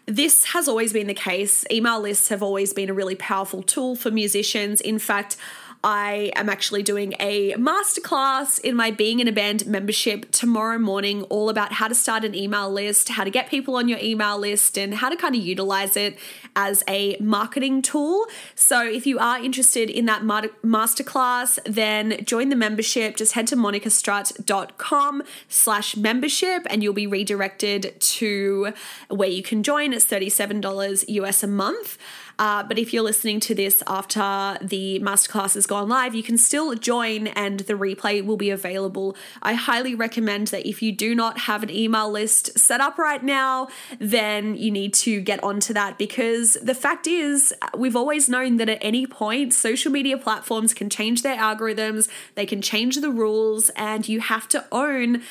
This 0.07 0.45
has 0.47 0.69
always 0.69 0.93
been 0.93 1.07
the 1.07 1.15
case. 1.15 1.65
Email 1.71 2.01
lists 2.01 2.29
have 2.29 2.43
always 2.43 2.73
been 2.73 2.91
a 2.91 2.95
really 2.95 3.15
powerful 3.15 3.63
tool 3.63 3.97
for 3.97 4.11
musicians. 4.11 4.81
In 4.81 4.99
fact, 4.99 5.37
I 5.85 6.31
am 6.37 6.49
actually 6.49 6.83
doing 6.83 7.15
a 7.19 7.55
masterclass 7.55 8.61
in 8.61 8.77
my 8.77 8.91
Being 8.93 9.19
in 9.19 9.27
a 9.27 9.33
Band 9.33 9.67
membership 9.67 10.31
tomorrow 10.31 10.79
morning, 10.79 11.25
all 11.25 11.49
about 11.49 11.73
how 11.73 11.89
to 11.89 11.95
start 11.95 12.25
an 12.25 12.35
email 12.35 12.71
list, 12.71 13.09
how 13.09 13.25
to 13.25 13.31
get 13.31 13.49
people 13.49 13.75
on 13.75 13.89
your 13.89 13.99
email 13.99 14.39
list, 14.39 14.79
and 14.79 14.95
how 14.95 15.09
to 15.09 15.17
kind 15.17 15.35
of 15.35 15.43
utilize 15.43 15.97
it 15.97 16.17
as 16.55 16.85
a 16.87 17.17
marketing 17.19 17.83
tool. 17.83 18.27
So 18.55 18.87
if 18.87 19.07
you 19.07 19.19
are 19.19 19.39
interested 19.43 19.91
in 19.91 20.07
that 20.07 20.23
masterclass, 20.23 21.59
then 21.65 22.25
join 22.25 22.49
the 22.49 22.57
membership. 22.57 23.17
Just 23.17 23.33
head 23.33 23.47
to 23.49 23.57
monicastrut.com 23.57 25.23
slash 25.49 25.97
membership 25.97 26.67
and 26.71 26.83
you'll 26.83 26.93
be 26.93 27.07
redirected 27.07 28.01
to 28.01 28.73
where 29.09 29.29
you 29.29 29.43
can 29.43 29.63
join. 29.63 29.93
It's 29.93 30.05
$37 30.05 31.05
US 31.09 31.43
a 31.43 31.49
month. 31.49 31.99
Uh, 32.43 32.61
but 32.61 32.77
if 32.77 32.93
you're 32.93 33.05
listening 33.05 33.39
to 33.39 33.55
this 33.55 33.85
after 33.87 34.59
the 34.61 34.99
masterclass 34.99 35.55
has 35.55 35.65
gone 35.65 35.89
live, 35.89 36.13
you 36.13 36.25
can 36.25 36.37
still 36.37 36.75
join 36.75 37.29
and 37.29 37.61
the 37.61 37.75
replay 37.75 38.25
will 38.25 38.37
be 38.37 38.51
available. 38.51 39.17
I 39.41 39.53
highly 39.55 39.95
recommend 39.95 40.49
that 40.49 40.69
if 40.69 40.83
you 40.83 40.91
do 40.91 41.15
not 41.15 41.39
have 41.39 41.63
an 41.63 41.71
email 41.71 42.11
list 42.11 42.59
set 42.59 42.81
up 42.81 42.99
right 42.99 43.23
now, 43.23 43.69
then 44.01 44.57
you 44.57 44.73
need 44.73 44.93
to 44.95 45.21
get 45.21 45.41
onto 45.45 45.73
that 45.75 45.99
because 45.99 46.55
the 46.55 46.75
fact 46.75 47.07
is, 47.07 47.55
we've 47.77 47.95
always 47.95 48.29
known 48.29 48.57
that 48.57 48.69
at 48.69 48.79
any 48.81 49.07
point, 49.07 49.55
social 49.55 49.93
media 49.93 50.19
platforms 50.19 50.75
can 50.75 50.91
change 50.91 51.23
their 51.23 51.37
algorithms, 51.37 52.09
they 52.35 52.45
can 52.45 52.61
change 52.61 52.97
the 52.97 53.11
rules, 53.11 53.71
and 53.77 54.09
you 54.09 54.19
have 54.19 54.49
to 54.49 54.65
own 54.73 55.23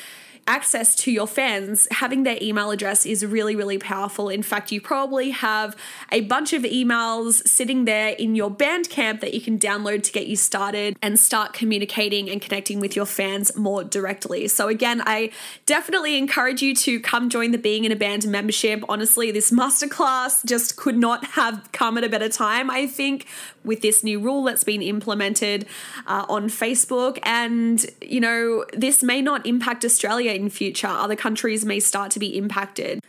access 0.46 0.94
to 0.96 1.12
your 1.12 1.26
fans, 1.26 1.86
having 1.90 2.24
their 2.24 2.38
email 2.40 2.70
address 2.70 3.06
is 3.06 3.24
really, 3.24 3.54
really 3.54 3.78
powerful. 3.78 4.28
In 4.28 4.42
fact, 4.42 4.72
you 4.72 4.80
probably 4.80 5.30
have 5.30 5.76
a 6.10 6.22
bunch 6.22 6.52
of 6.52 6.62
emails 6.62 7.46
sitting 7.46 7.84
there 7.84 8.10
in 8.10 8.34
your 8.34 8.50
Bandcamp 8.50 9.20
that 9.20 9.34
you 9.34 9.40
can 9.40 9.58
download 9.58 10.02
to 10.02 10.12
get 10.12 10.26
you 10.26 10.36
started 10.36 10.96
and 11.00 11.18
start 11.18 11.52
communicating 11.52 12.28
and 12.28 12.40
connecting 12.40 12.80
with 12.80 12.96
your 12.96 13.06
fans 13.06 13.56
more 13.56 13.84
directly. 13.84 14.48
So, 14.48 14.68
again, 14.68 15.02
I 15.06 15.30
definitely 15.66 16.18
encourage 16.18 16.62
you 16.62 16.74
to 16.76 17.00
come 17.00 17.30
join 17.30 17.52
the 17.52 17.58
Being 17.58 17.84
in 17.84 17.92
a 17.92 17.96
Band 17.96 18.26
membership. 18.26 18.84
Honestly, 18.88 19.30
this 19.30 19.50
masterclass 19.50 20.44
just 20.44 20.76
could 20.76 20.96
not 20.96 21.24
have 21.24 21.70
come 21.72 21.96
at 21.98 22.04
a 22.04 22.08
better 22.08 22.28
time, 22.28 22.70
I 22.70 22.86
think, 22.86 23.26
with 23.64 23.80
this 23.80 24.02
new 24.02 24.20
rule 24.20 24.44
that's 24.44 24.64
been 24.64 24.82
implemented 24.82 25.66
uh, 26.06 26.26
on 26.28 26.48
Facebook. 26.48 27.18
And, 27.22 27.84
you 28.00 28.20
know, 28.20 28.64
this 28.72 29.02
may 29.02 29.22
not 29.22 29.46
impact 29.46 29.84
Australia 29.84 30.32
in 30.32 30.50
future. 30.50 30.88
Other 30.88 31.16
countries 31.16 31.64
may 31.64 31.80
start 31.80 32.10
to 32.12 32.18
be 32.18 32.36
impacted. 32.36 33.00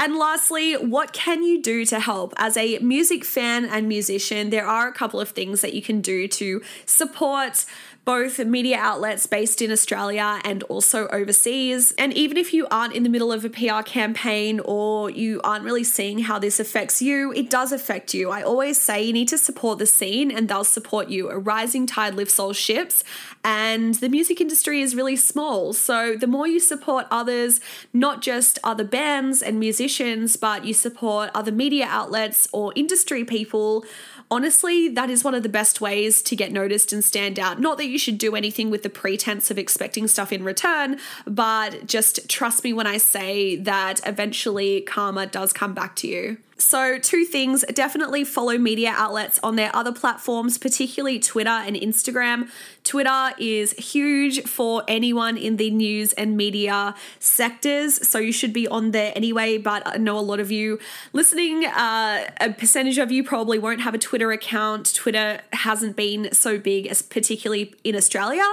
And 0.00 0.14
lastly, 0.16 0.74
what 0.74 1.12
can 1.12 1.42
you 1.42 1.60
do 1.60 1.84
to 1.86 1.98
help? 1.98 2.32
As 2.36 2.56
a 2.56 2.78
music 2.78 3.24
fan 3.24 3.64
and 3.64 3.88
musician, 3.88 4.50
there 4.50 4.64
are 4.64 4.86
a 4.86 4.92
couple 4.92 5.20
of 5.20 5.30
things 5.30 5.60
that 5.60 5.74
you 5.74 5.82
can 5.82 6.00
do 6.00 6.28
to 6.28 6.62
support 6.86 7.64
both 8.08 8.38
media 8.38 8.78
outlets 8.78 9.26
based 9.26 9.60
in 9.60 9.70
Australia 9.70 10.40
and 10.42 10.62
also 10.62 11.08
overseas. 11.08 11.92
And 11.98 12.10
even 12.14 12.38
if 12.38 12.54
you 12.54 12.66
aren't 12.70 12.94
in 12.94 13.02
the 13.02 13.10
middle 13.10 13.30
of 13.30 13.44
a 13.44 13.50
PR 13.50 13.82
campaign 13.82 14.60
or 14.64 15.10
you 15.10 15.42
aren't 15.44 15.62
really 15.62 15.84
seeing 15.84 16.20
how 16.20 16.38
this 16.38 16.58
affects 16.58 17.02
you, 17.02 17.34
it 17.34 17.50
does 17.50 17.70
affect 17.70 18.14
you. 18.14 18.30
I 18.30 18.40
always 18.40 18.80
say 18.80 19.02
you 19.02 19.12
need 19.12 19.28
to 19.28 19.36
support 19.36 19.78
the 19.78 19.84
scene 19.84 20.30
and 20.30 20.48
they'll 20.48 20.64
support 20.64 21.10
you. 21.10 21.28
A 21.28 21.38
rising 21.38 21.86
tide 21.86 22.14
lifts 22.14 22.38
all 22.38 22.54
ships, 22.54 23.04
and 23.44 23.96
the 23.96 24.08
music 24.08 24.40
industry 24.40 24.80
is 24.80 24.94
really 24.94 25.16
small. 25.16 25.74
So 25.74 26.16
the 26.16 26.26
more 26.26 26.46
you 26.46 26.60
support 26.60 27.06
others, 27.10 27.60
not 27.92 28.22
just 28.22 28.58
other 28.64 28.84
bands 28.84 29.42
and 29.42 29.60
musicians, 29.60 30.36
but 30.36 30.64
you 30.64 30.72
support 30.72 31.30
other 31.34 31.52
media 31.52 31.84
outlets 31.86 32.48
or 32.52 32.72
industry 32.74 33.22
people 33.22 33.84
honestly, 34.30 34.88
that 34.88 35.10
is 35.10 35.24
one 35.24 35.34
of 35.34 35.42
the 35.42 35.48
best 35.48 35.80
ways 35.80 36.22
to 36.22 36.36
get 36.36 36.52
noticed 36.52 36.92
and 36.92 37.04
stand 37.04 37.38
out. 37.38 37.60
Not 37.60 37.78
that 37.78 37.86
you 37.86 37.98
should 37.98 38.18
do 38.18 38.36
anything 38.36 38.70
with 38.70 38.82
the 38.82 38.90
pretense 38.90 39.50
of 39.50 39.58
expecting 39.58 40.06
stuff 40.06 40.32
in 40.32 40.44
return, 40.44 40.98
but 41.26 41.86
just 41.86 42.28
trust 42.28 42.64
me 42.64 42.72
when 42.72 42.86
I 42.86 42.98
say 42.98 43.56
that 43.56 44.00
eventually 44.06 44.80
karma 44.82 45.26
does 45.26 45.52
come 45.52 45.74
back 45.74 45.96
to 45.96 46.08
you. 46.08 46.38
So, 46.60 46.98
two 46.98 47.24
things 47.24 47.64
definitely 47.72 48.24
follow 48.24 48.58
media 48.58 48.92
outlets 48.96 49.38
on 49.44 49.54
their 49.54 49.74
other 49.76 49.92
platforms, 49.92 50.58
particularly 50.58 51.20
Twitter 51.20 51.50
and 51.50 51.76
Instagram. 51.76 52.48
Twitter 52.82 53.30
is 53.38 53.72
huge 53.74 54.42
for 54.42 54.82
anyone 54.88 55.36
in 55.36 55.56
the 55.56 55.70
news 55.70 56.12
and 56.14 56.36
media 56.36 56.96
sectors, 57.20 58.08
so 58.08 58.18
you 58.18 58.32
should 58.32 58.52
be 58.52 58.66
on 58.66 58.90
there 58.90 59.12
anyway. 59.14 59.56
But 59.56 59.84
I 59.86 59.98
know 59.98 60.18
a 60.18 60.20
lot 60.20 60.40
of 60.40 60.50
you 60.50 60.80
listening, 61.12 61.64
uh, 61.64 62.28
a 62.40 62.50
percentage 62.50 62.98
of 62.98 63.12
you 63.12 63.22
probably 63.22 63.60
won't 63.60 63.82
have 63.82 63.94
a 63.94 63.98
Twitter 63.98 64.32
account. 64.32 64.92
Twitter 64.94 65.40
hasn't 65.52 65.94
been 65.94 66.32
so 66.32 66.58
big, 66.58 66.88
as 66.88 67.02
particularly 67.02 67.72
in 67.84 67.94
Australia, 67.94 68.46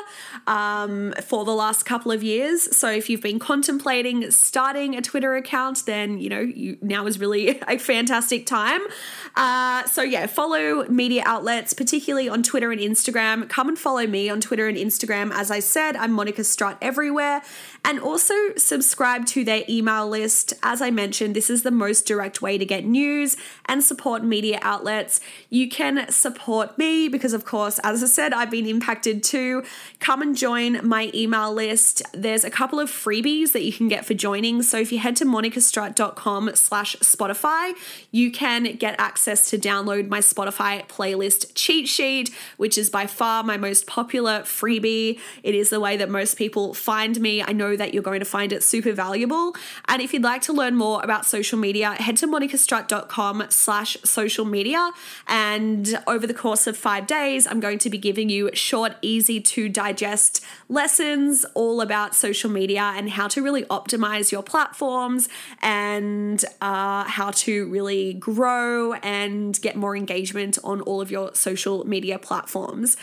um, 0.46 1.14
for 1.24 1.44
the 1.44 1.56
last 1.56 1.88
couple 1.88 2.12
of 2.12 2.22
years. 2.22 2.76
So, 2.78 2.92
if 2.92 3.10
you've 3.10 3.24
been 3.24 3.40
contemplating 3.40 4.30
starting 4.30 4.96
a 4.96 5.02
Twitter 5.02 5.34
account, 5.36 5.88
then 5.88 6.20
you 6.20 6.30
know 6.30 6.42
you 6.42 6.78
now 6.84 7.08
is 7.08 7.20
really 7.20 7.60
a 7.68 7.80
fantastic 7.96 8.46
time. 8.46 8.82
Uh, 9.38 9.86
so, 9.86 10.02
yeah, 10.02 10.26
follow 10.28 10.86
media 10.88 11.24
outlets, 11.26 11.74
particularly 11.74 12.28
on 12.30 12.44
Twitter 12.44 12.72
and 12.72 12.82
Instagram. 12.82 13.50
Come 13.50 13.68
and 13.70 13.78
follow 13.78 14.06
me 14.08 14.30
on 14.30 14.40
Twitter 14.42 14.68
and 14.68 14.78
Instagram. 14.78 15.32
As 15.34 15.52
I 15.52 15.60
said, 15.60 15.96
I'm 15.96 16.12
Monica 16.12 16.44
Strut 16.44 16.78
everywhere. 16.82 17.42
And 17.84 18.00
also 18.00 18.34
subscribe 18.58 19.26
to 19.28 19.44
their 19.44 19.64
email 19.70 20.08
list. 20.08 20.54
As 20.64 20.82
I 20.82 20.90
mentioned, 20.92 21.36
this 21.36 21.50
is 21.50 21.64
the 21.64 21.72
most 21.72 22.06
direct 22.06 22.42
way 22.42 22.58
to 22.58 22.66
get 22.66 22.86
news 22.86 23.38
and 23.66 23.84
support 23.84 24.24
media 24.24 24.60
outlets. 24.62 25.22
You 25.50 25.70
can 25.70 26.10
support 26.12 26.78
me 26.78 27.08
because, 27.08 27.34
of 27.34 27.46
course, 27.46 27.80
as 27.84 28.04
I 28.04 28.08
said, 28.08 28.34
I've 28.34 28.52
been 28.52 28.68
impacted 28.68 29.24
too. 29.24 29.64
Come 30.00 30.22
and 30.22 30.36
join 30.36 30.86
my 30.86 31.12
email 31.14 31.54
list. 31.54 32.02
There's 32.14 32.44
a 32.44 32.50
couple 32.50 32.80
of 32.80 32.90
freebies 32.90 33.52
that 33.52 33.64
you 33.64 33.74
can 33.74 33.88
get 33.88 34.06
for 34.06 34.14
joining. 34.14 34.64
So 34.64 34.78
if 34.80 34.92
you 34.92 35.00
head 35.00 35.16
to 35.18 35.26
monicastrut.com 35.26 36.56
slash 36.56 36.96
Spotify, 36.98 37.74
you 38.12 38.32
can 38.32 38.76
get 38.76 38.96
access 39.00 39.50
to 39.50 39.58
download 39.58 40.08
my 40.08 40.20
Spotify 40.20 40.88
playlist 40.88 41.52
cheat 41.56 41.88
sheet, 41.88 42.32
which 42.58 42.78
is 42.78 42.90
by 42.90 43.08
far 43.08 43.44
my 43.44 43.58
most 43.58 43.88
popular 43.88 44.42
freebie. 44.42 45.20
It 45.44 45.56
is 45.56 45.70
the 45.70 45.80
way 45.80 45.98
that 45.98 46.10
most 46.10 46.38
people 46.38 46.74
find 46.74 47.20
me. 47.20 47.44
I 47.44 47.52
know 47.52 47.76
that 47.76 47.94
you're 47.94 48.04
going 48.04 48.20
to 48.20 48.26
find 48.26 48.52
it 48.52 48.64
super 48.64 48.94
valuable. 48.94 49.56
And 49.88 50.02
if 50.02 50.14
you'd 50.14 50.24
like 50.24 50.42
to 50.44 50.54
learn 50.54 50.76
more 50.76 51.02
about 51.04 51.26
social 51.26 51.58
media, 51.58 51.92
head 51.94 52.18
to 52.18 52.28
monicastrut.com 52.28 53.46
slash 53.50 53.98
social 54.04 54.46
media. 54.46 54.92
And 55.28 56.00
over 56.08 56.28
the 56.28 56.34
course 56.34 56.68
of 56.68 56.78
five 56.78 57.08
days, 57.08 57.48
I'm 57.48 57.60
going 57.60 57.80
to 57.80 57.90
be 57.90 57.98
giving 57.98 58.30
you 58.30 58.50
short, 58.54 58.94
easy 59.02 59.40
to 59.42 59.70
digest 59.70 60.44
lessons 60.70 61.46
all 61.54 61.82
about 61.82 62.16
social 62.16 62.50
media 62.50 62.94
and 62.96 63.10
how 63.10 63.28
to 63.30 63.42
really 63.42 63.64
optimize 63.66 64.32
your 64.32 64.44
platforms 64.44 65.30
and 65.62 66.44
uh, 66.62 67.04
how 67.06 67.32
to 67.32 67.70
really 67.78 68.14
grow 68.14 68.94
and 68.94 69.60
get 69.62 69.76
more 69.76 69.96
engagement 69.98 70.58
on 70.64 70.78
all 70.82 71.02
of 71.02 71.10
your 71.12 71.28
social 71.36 71.86
media 71.86 72.18
platforms. 72.18 72.96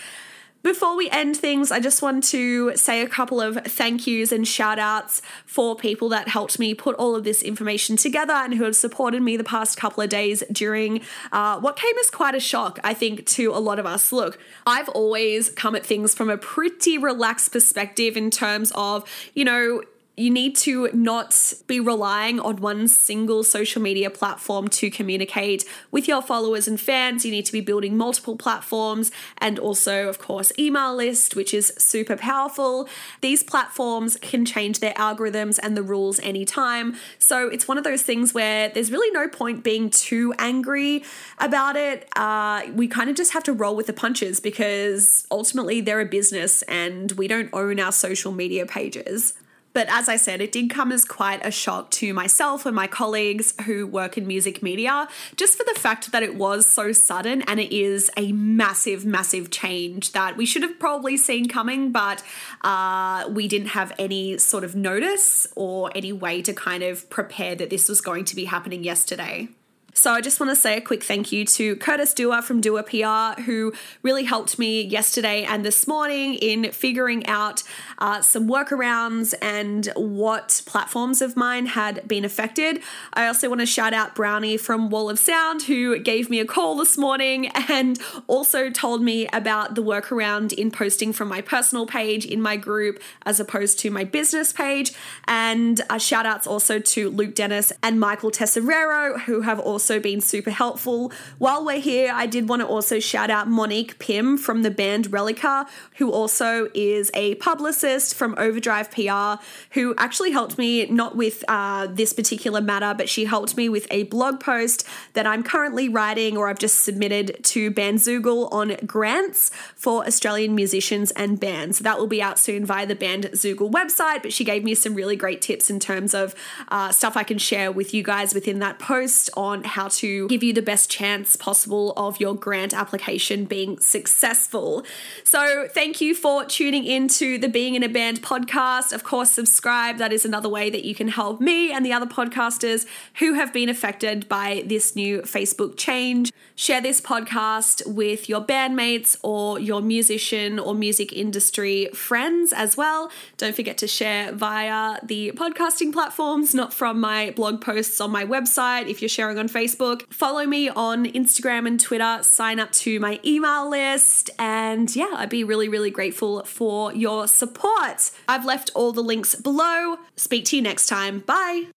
Before 0.62 0.96
we 0.96 1.10
end 1.10 1.36
things, 1.36 1.72
I 1.72 1.80
just 1.80 2.02
want 2.02 2.22
to 2.24 2.76
say 2.76 3.02
a 3.02 3.08
couple 3.08 3.40
of 3.40 3.58
thank 3.64 4.06
yous 4.06 4.30
and 4.30 4.46
shout 4.46 4.78
outs 4.78 5.20
for 5.44 5.74
people 5.74 6.08
that 6.10 6.28
helped 6.28 6.60
me 6.60 6.72
put 6.72 6.94
all 6.96 7.16
of 7.16 7.24
this 7.24 7.42
information 7.42 7.96
together 7.96 8.32
and 8.32 8.54
who 8.54 8.62
have 8.62 8.76
supported 8.76 9.22
me 9.22 9.36
the 9.36 9.42
past 9.42 9.76
couple 9.76 10.04
of 10.04 10.08
days 10.08 10.44
during 10.52 11.00
uh, 11.32 11.58
what 11.58 11.74
came 11.74 11.96
as 12.00 12.10
quite 12.10 12.36
a 12.36 12.40
shock, 12.40 12.78
I 12.84 12.94
think, 12.94 13.26
to 13.38 13.50
a 13.50 13.58
lot 13.58 13.80
of 13.80 13.86
us. 13.86 14.12
Look, 14.12 14.38
I've 14.64 14.88
always 14.90 15.50
come 15.50 15.74
at 15.74 15.84
things 15.84 16.14
from 16.14 16.30
a 16.30 16.38
pretty 16.38 16.96
relaxed 16.96 17.50
perspective 17.50 18.16
in 18.16 18.30
terms 18.30 18.70
of, 18.76 19.04
you 19.34 19.44
know, 19.44 19.82
you 20.16 20.30
need 20.30 20.54
to 20.54 20.90
not 20.92 21.54
be 21.66 21.80
relying 21.80 22.38
on 22.38 22.56
one 22.56 22.86
single 22.86 23.42
social 23.42 23.80
media 23.80 24.10
platform 24.10 24.68
to 24.68 24.90
communicate 24.90 25.64
with 25.90 26.06
your 26.06 26.20
followers 26.20 26.68
and 26.68 26.78
fans. 26.78 27.24
You 27.24 27.30
need 27.30 27.46
to 27.46 27.52
be 27.52 27.62
building 27.62 27.96
multiple 27.96 28.36
platforms 28.36 29.10
and 29.38 29.58
also, 29.58 30.08
of 30.08 30.18
course, 30.18 30.52
email 30.58 30.94
list, 30.94 31.34
which 31.34 31.54
is 31.54 31.72
super 31.78 32.16
powerful. 32.16 32.88
These 33.22 33.42
platforms 33.42 34.18
can 34.20 34.44
change 34.44 34.80
their 34.80 34.92
algorithms 34.94 35.58
and 35.62 35.76
the 35.76 35.82
rules 35.82 36.20
anytime. 36.20 36.94
So 37.18 37.48
it's 37.48 37.66
one 37.66 37.78
of 37.78 37.84
those 37.84 38.02
things 38.02 38.34
where 38.34 38.68
there's 38.68 38.92
really 38.92 39.10
no 39.12 39.28
point 39.28 39.64
being 39.64 39.88
too 39.88 40.34
angry 40.38 41.04
about 41.38 41.76
it. 41.76 42.06
Uh, 42.16 42.62
we 42.74 42.86
kind 42.86 43.08
of 43.08 43.16
just 43.16 43.32
have 43.32 43.44
to 43.44 43.52
roll 43.54 43.74
with 43.74 43.86
the 43.86 43.94
punches 43.94 44.40
because 44.40 45.26
ultimately 45.30 45.80
they're 45.80 46.00
a 46.00 46.06
business 46.06 46.60
and 46.62 47.12
we 47.12 47.28
don't 47.28 47.48
own 47.54 47.80
our 47.80 47.92
social 47.92 48.30
media 48.30 48.66
pages. 48.66 49.32
But 49.72 49.88
as 49.90 50.08
I 50.08 50.16
said, 50.16 50.40
it 50.40 50.52
did 50.52 50.70
come 50.70 50.92
as 50.92 51.04
quite 51.04 51.44
a 51.44 51.50
shock 51.50 51.90
to 51.92 52.12
myself 52.12 52.66
and 52.66 52.76
my 52.76 52.86
colleagues 52.86 53.54
who 53.64 53.86
work 53.86 54.18
in 54.18 54.26
music 54.26 54.62
media, 54.62 55.08
just 55.36 55.56
for 55.56 55.64
the 55.64 55.78
fact 55.78 56.12
that 56.12 56.22
it 56.22 56.34
was 56.34 56.66
so 56.66 56.92
sudden 56.92 57.42
and 57.42 57.58
it 57.58 57.74
is 57.74 58.10
a 58.16 58.32
massive, 58.32 59.04
massive 59.04 59.50
change 59.50 60.12
that 60.12 60.36
we 60.36 60.44
should 60.44 60.62
have 60.62 60.78
probably 60.78 61.16
seen 61.16 61.48
coming, 61.48 61.92
but 61.92 62.22
uh, 62.62 63.28
we 63.30 63.48
didn't 63.48 63.68
have 63.68 63.92
any 63.98 64.38
sort 64.38 64.64
of 64.64 64.74
notice 64.74 65.46
or 65.56 65.90
any 65.94 66.12
way 66.12 66.42
to 66.42 66.52
kind 66.52 66.82
of 66.82 67.08
prepare 67.10 67.54
that 67.54 67.70
this 67.70 67.88
was 67.88 68.00
going 68.00 68.24
to 68.24 68.36
be 68.36 68.44
happening 68.44 68.84
yesterday. 68.84 69.48
So 69.94 70.10
I 70.10 70.22
just 70.22 70.40
want 70.40 70.48
to 70.48 70.56
say 70.56 70.78
a 70.78 70.80
quick 70.80 71.04
thank 71.04 71.32
you 71.32 71.44
to 71.44 71.76
Curtis 71.76 72.14
Dewar 72.14 72.40
from 72.40 72.62
Dewar 72.62 72.82
PR, 72.82 73.40
who 73.42 73.74
really 74.02 74.24
helped 74.24 74.58
me 74.58 74.80
yesterday 74.80 75.44
and 75.44 75.66
this 75.66 75.86
morning 75.86 76.34
in 76.36 76.72
figuring 76.72 77.26
out 77.26 77.62
uh, 77.98 78.22
some 78.22 78.48
workarounds 78.48 79.34
and 79.42 79.92
what 79.94 80.62
platforms 80.64 81.20
of 81.20 81.36
mine 81.36 81.66
had 81.66 82.08
been 82.08 82.24
affected. 82.24 82.80
I 83.12 83.26
also 83.26 83.50
want 83.50 83.60
to 83.60 83.66
shout 83.66 83.92
out 83.92 84.14
Brownie 84.14 84.56
from 84.56 84.88
Wall 84.88 85.10
of 85.10 85.18
Sound, 85.18 85.64
who 85.64 85.98
gave 85.98 86.30
me 86.30 86.40
a 86.40 86.46
call 86.46 86.74
this 86.76 86.96
morning 86.96 87.48
and 87.68 87.98
also 88.26 88.70
told 88.70 89.02
me 89.02 89.26
about 89.28 89.74
the 89.74 89.82
workaround 89.82 90.54
in 90.54 90.70
posting 90.70 91.12
from 91.12 91.28
my 91.28 91.42
personal 91.42 91.86
page 91.86 92.24
in 92.24 92.40
my 92.40 92.56
group 92.56 92.98
as 93.26 93.38
opposed 93.38 93.78
to 93.80 93.90
my 93.90 94.04
business 94.04 94.54
page. 94.54 94.94
And 95.28 95.82
uh, 95.90 95.98
shout 95.98 96.24
outs 96.24 96.46
also 96.46 96.78
to 96.78 97.10
Luke 97.10 97.34
Dennis 97.34 97.74
and 97.82 98.00
Michael 98.00 98.30
Tesserero, 98.30 99.20
who 99.20 99.42
have 99.42 99.60
also 99.60 99.81
also 99.82 99.98
been 99.98 100.20
super 100.20 100.52
helpful. 100.52 101.10
While 101.38 101.64
we're 101.64 101.80
here, 101.80 102.12
I 102.14 102.26
did 102.26 102.48
want 102.48 102.62
to 102.62 102.68
also 102.68 103.00
shout 103.00 103.30
out 103.30 103.48
Monique 103.48 103.98
Pym 103.98 104.38
from 104.38 104.62
the 104.62 104.70
band 104.70 105.10
Relica, 105.10 105.66
who 105.96 106.12
also 106.12 106.68
is 106.72 107.10
a 107.14 107.34
publicist 107.36 108.14
from 108.14 108.36
Overdrive 108.38 108.92
PR, 108.92 109.42
who 109.72 109.92
actually 109.98 110.30
helped 110.30 110.56
me 110.56 110.86
not 110.86 111.16
with 111.16 111.42
uh, 111.48 111.88
this 111.90 112.12
particular 112.12 112.60
matter, 112.60 112.94
but 112.96 113.08
she 113.08 113.24
helped 113.24 113.56
me 113.56 113.68
with 113.68 113.88
a 113.90 114.04
blog 114.04 114.38
post 114.38 114.86
that 115.14 115.26
I'm 115.26 115.42
currently 115.42 115.88
writing 115.88 116.36
or 116.36 116.48
I've 116.48 116.60
just 116.60 116.84
submitted 116.84 117.42
to 117.42 117.72
Bandzoogle 117.72 118.52
on 118.52 118.76
grants 118.86 119.50
for 119.74 120.06
Australian 120.06 120.54
musicians 120.54 121.10
and 121.12 121.40
bands. 121.40 121.80
That 121.80 121.98
will 121.98 122.06
be 122.06 122.22
out 122.22 122.38
soon 122.38 122.64
via 122.64 122.86
the 122.86 122.94
Bandzoogle 122.94 123.72
website, 123.72 124.22
but 124.22 124.32
she 124.32 124.44
gave 124.44 124.62
me 124.62 124.76
some 124.76 124.94
really 124.94 125.16
great 125.16 125.42
tips 125.42 125.70
in 125.70 125.80
terms 125.80 126.14
of 126.14 126.36
uh, 126.68 126.92
stuff 126.92 127.16
I 127.16 127.24
can 127.24 127.38
share 127.38 127.72
with 127.72 127.92
you 127.92 128.04
guys 128.04 128.32
within 128.32 128.60
that 128.60 128.78
post 128.78 129.28
on 129.36 129.64
how 129.72 129.88
to 129.88 130.28
give 130.28 130.42
you 130.42 130.52
the 130.52 130.62
best 130.62 130.90
chance 130.90 131.36
possible 131.36 131.92
of 131.96 132.20
your 132.20 132.34
grant 132.34 132.72
application 132.72 133.44
being 133.44 133.78
successful. 133.78 134.84
So, 135.24 135.66
thank 135.68 136.00
you 136.00 136.14
for 136.14 136.44
tuning 136.44 136.84
into 136.84 137.38
the 137.38 137.48
Being 137.48 137.74
in 137.74 137.82
a 137.82 137.88
Band 137.88 138.22
podcast. 138.22 138.92
Of 138.92 139.02
course, 139.04 139.30
subscribe. 139.30 139.98
That 139.98 140.12
is 140.12 140.24
another 140.24 140.48
way 140.48 140.70
that 140.70 140.84
you 140.84 140.94
can 140.94 141.08
help 141.08 141.40
me 141.40 141.72
and 141.72 141.84
the 141.84 141.92
other 141.92 142.06
podcasters 142.06 142.86
who 143.18 143.34
have 143.34 143.52
been 143.52 143.68
affected 143.68 144.28
by 144.28 144.62
this 144.66 144.94
new 144.94 145.22
Facebook 145.22 145.76
change. 145.76 146.32
Share 146.54 146.80
this 146.80 147.00
podcast 147.00 147.86
with 147.86 148.28
your 148.28 148.40
bandmates 148.40 149.16
or 149.22 149.58
your 149.58 149.80
musician 149.80 150.58
or 150.58 150.74
music 150.74 151.12
industry 151.12 151.88
friends 151.94 152.52
as 152.52 152.76
well. 152.76 153.10
Don't 153.36 153.56
forget 153.56 153.78
to 153.78 153.88
share 153.88 154.32
via 154.32 154.98
the 155.02 155.32
podcasting 155.32 155.92
platforms, 155.92 156.54
not 156.54 156.72
from 156.72 157.00
my 157.00 157.30
blog 157.30 157.60
posts 157.60 158.00
on 158.00 158.10
my 158.10 158.24
website. 158.24 158.88
If 158.88 159.00
you're 159.00 159.08
sharing 159.08 159.38
on 159.38 159.48
Facebook, 159.62 160.12
follow 160.12 160.44
me 160.44 160.68
on 160.68 161.06
Instagram 161.06 161.68
and 161.68 161.78
Twitter, 161.78 162.18
sign 162.22 162.58
up 162.58 162.72
to 162.72 162.98
my 162.98 163.20
email 163.24 163.70
list, 163.70 164.28
and 164.36 164.94
yeah, 164.96 165.12
I'd 165.14 165.30
be 165.30 165.44
really, 165.44 165.68
really 165.68 165.90
grateful 165.90 166.42
for 166.42 166.92
your 166.92 167.28
support. 167.28 168.10
I've 168.26 168.44
left 168.44 168.72
all 168.74 168.92
the 168.92 169.02
links 169.02 169.36
below. 169.36 169.98
Speak 170.16 170.46
to 170.46 170.56
you 170.56 170.62
next 170.62 170.88
time. 170.88 171.20
Bye. 171.20 171.68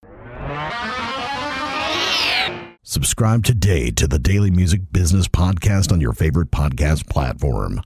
Subscribe 2.81 3.43
today 3.43 3.91
to 3.91 4.07
the 4.07 4.19
Daily 4.19 4.49
Music 4.49 4.81
Business 4.91 5.27
Podcast 5.27 5.91
on 5.91 6.01
your 6.01 6.13
favorite 6.13 6.49
podcast 6.49 7.07
platform. 7.07 7.81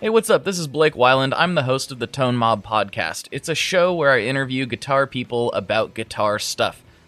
Hey, 0.00 0.08
what's 0.10 0.30
up? 0.30 0.44
This 0.44 0.58
is 0.58 0.66
Blake 0.66 0.94
Wyland. 0.94 1.32
I'm 1.36 1.54
the 1.54 1.62
host 1.62 1.92
of 1.92 2.00
the 2.00 2.06
Tone 2.08 2.34
Mob 2.36 2.64
Podcast. 2.64 3.28
It's 3.30 3.48
a 3.48 3.54
show 3.54 3.94
where 3.94 4.10
I 4.10 4.22
interview 4.22 4.66
guitar 4.66 5.06
people 5.06 5.52
about 5.52 5.94
guitar 5.94 6.40
stuff. 6.40 6.83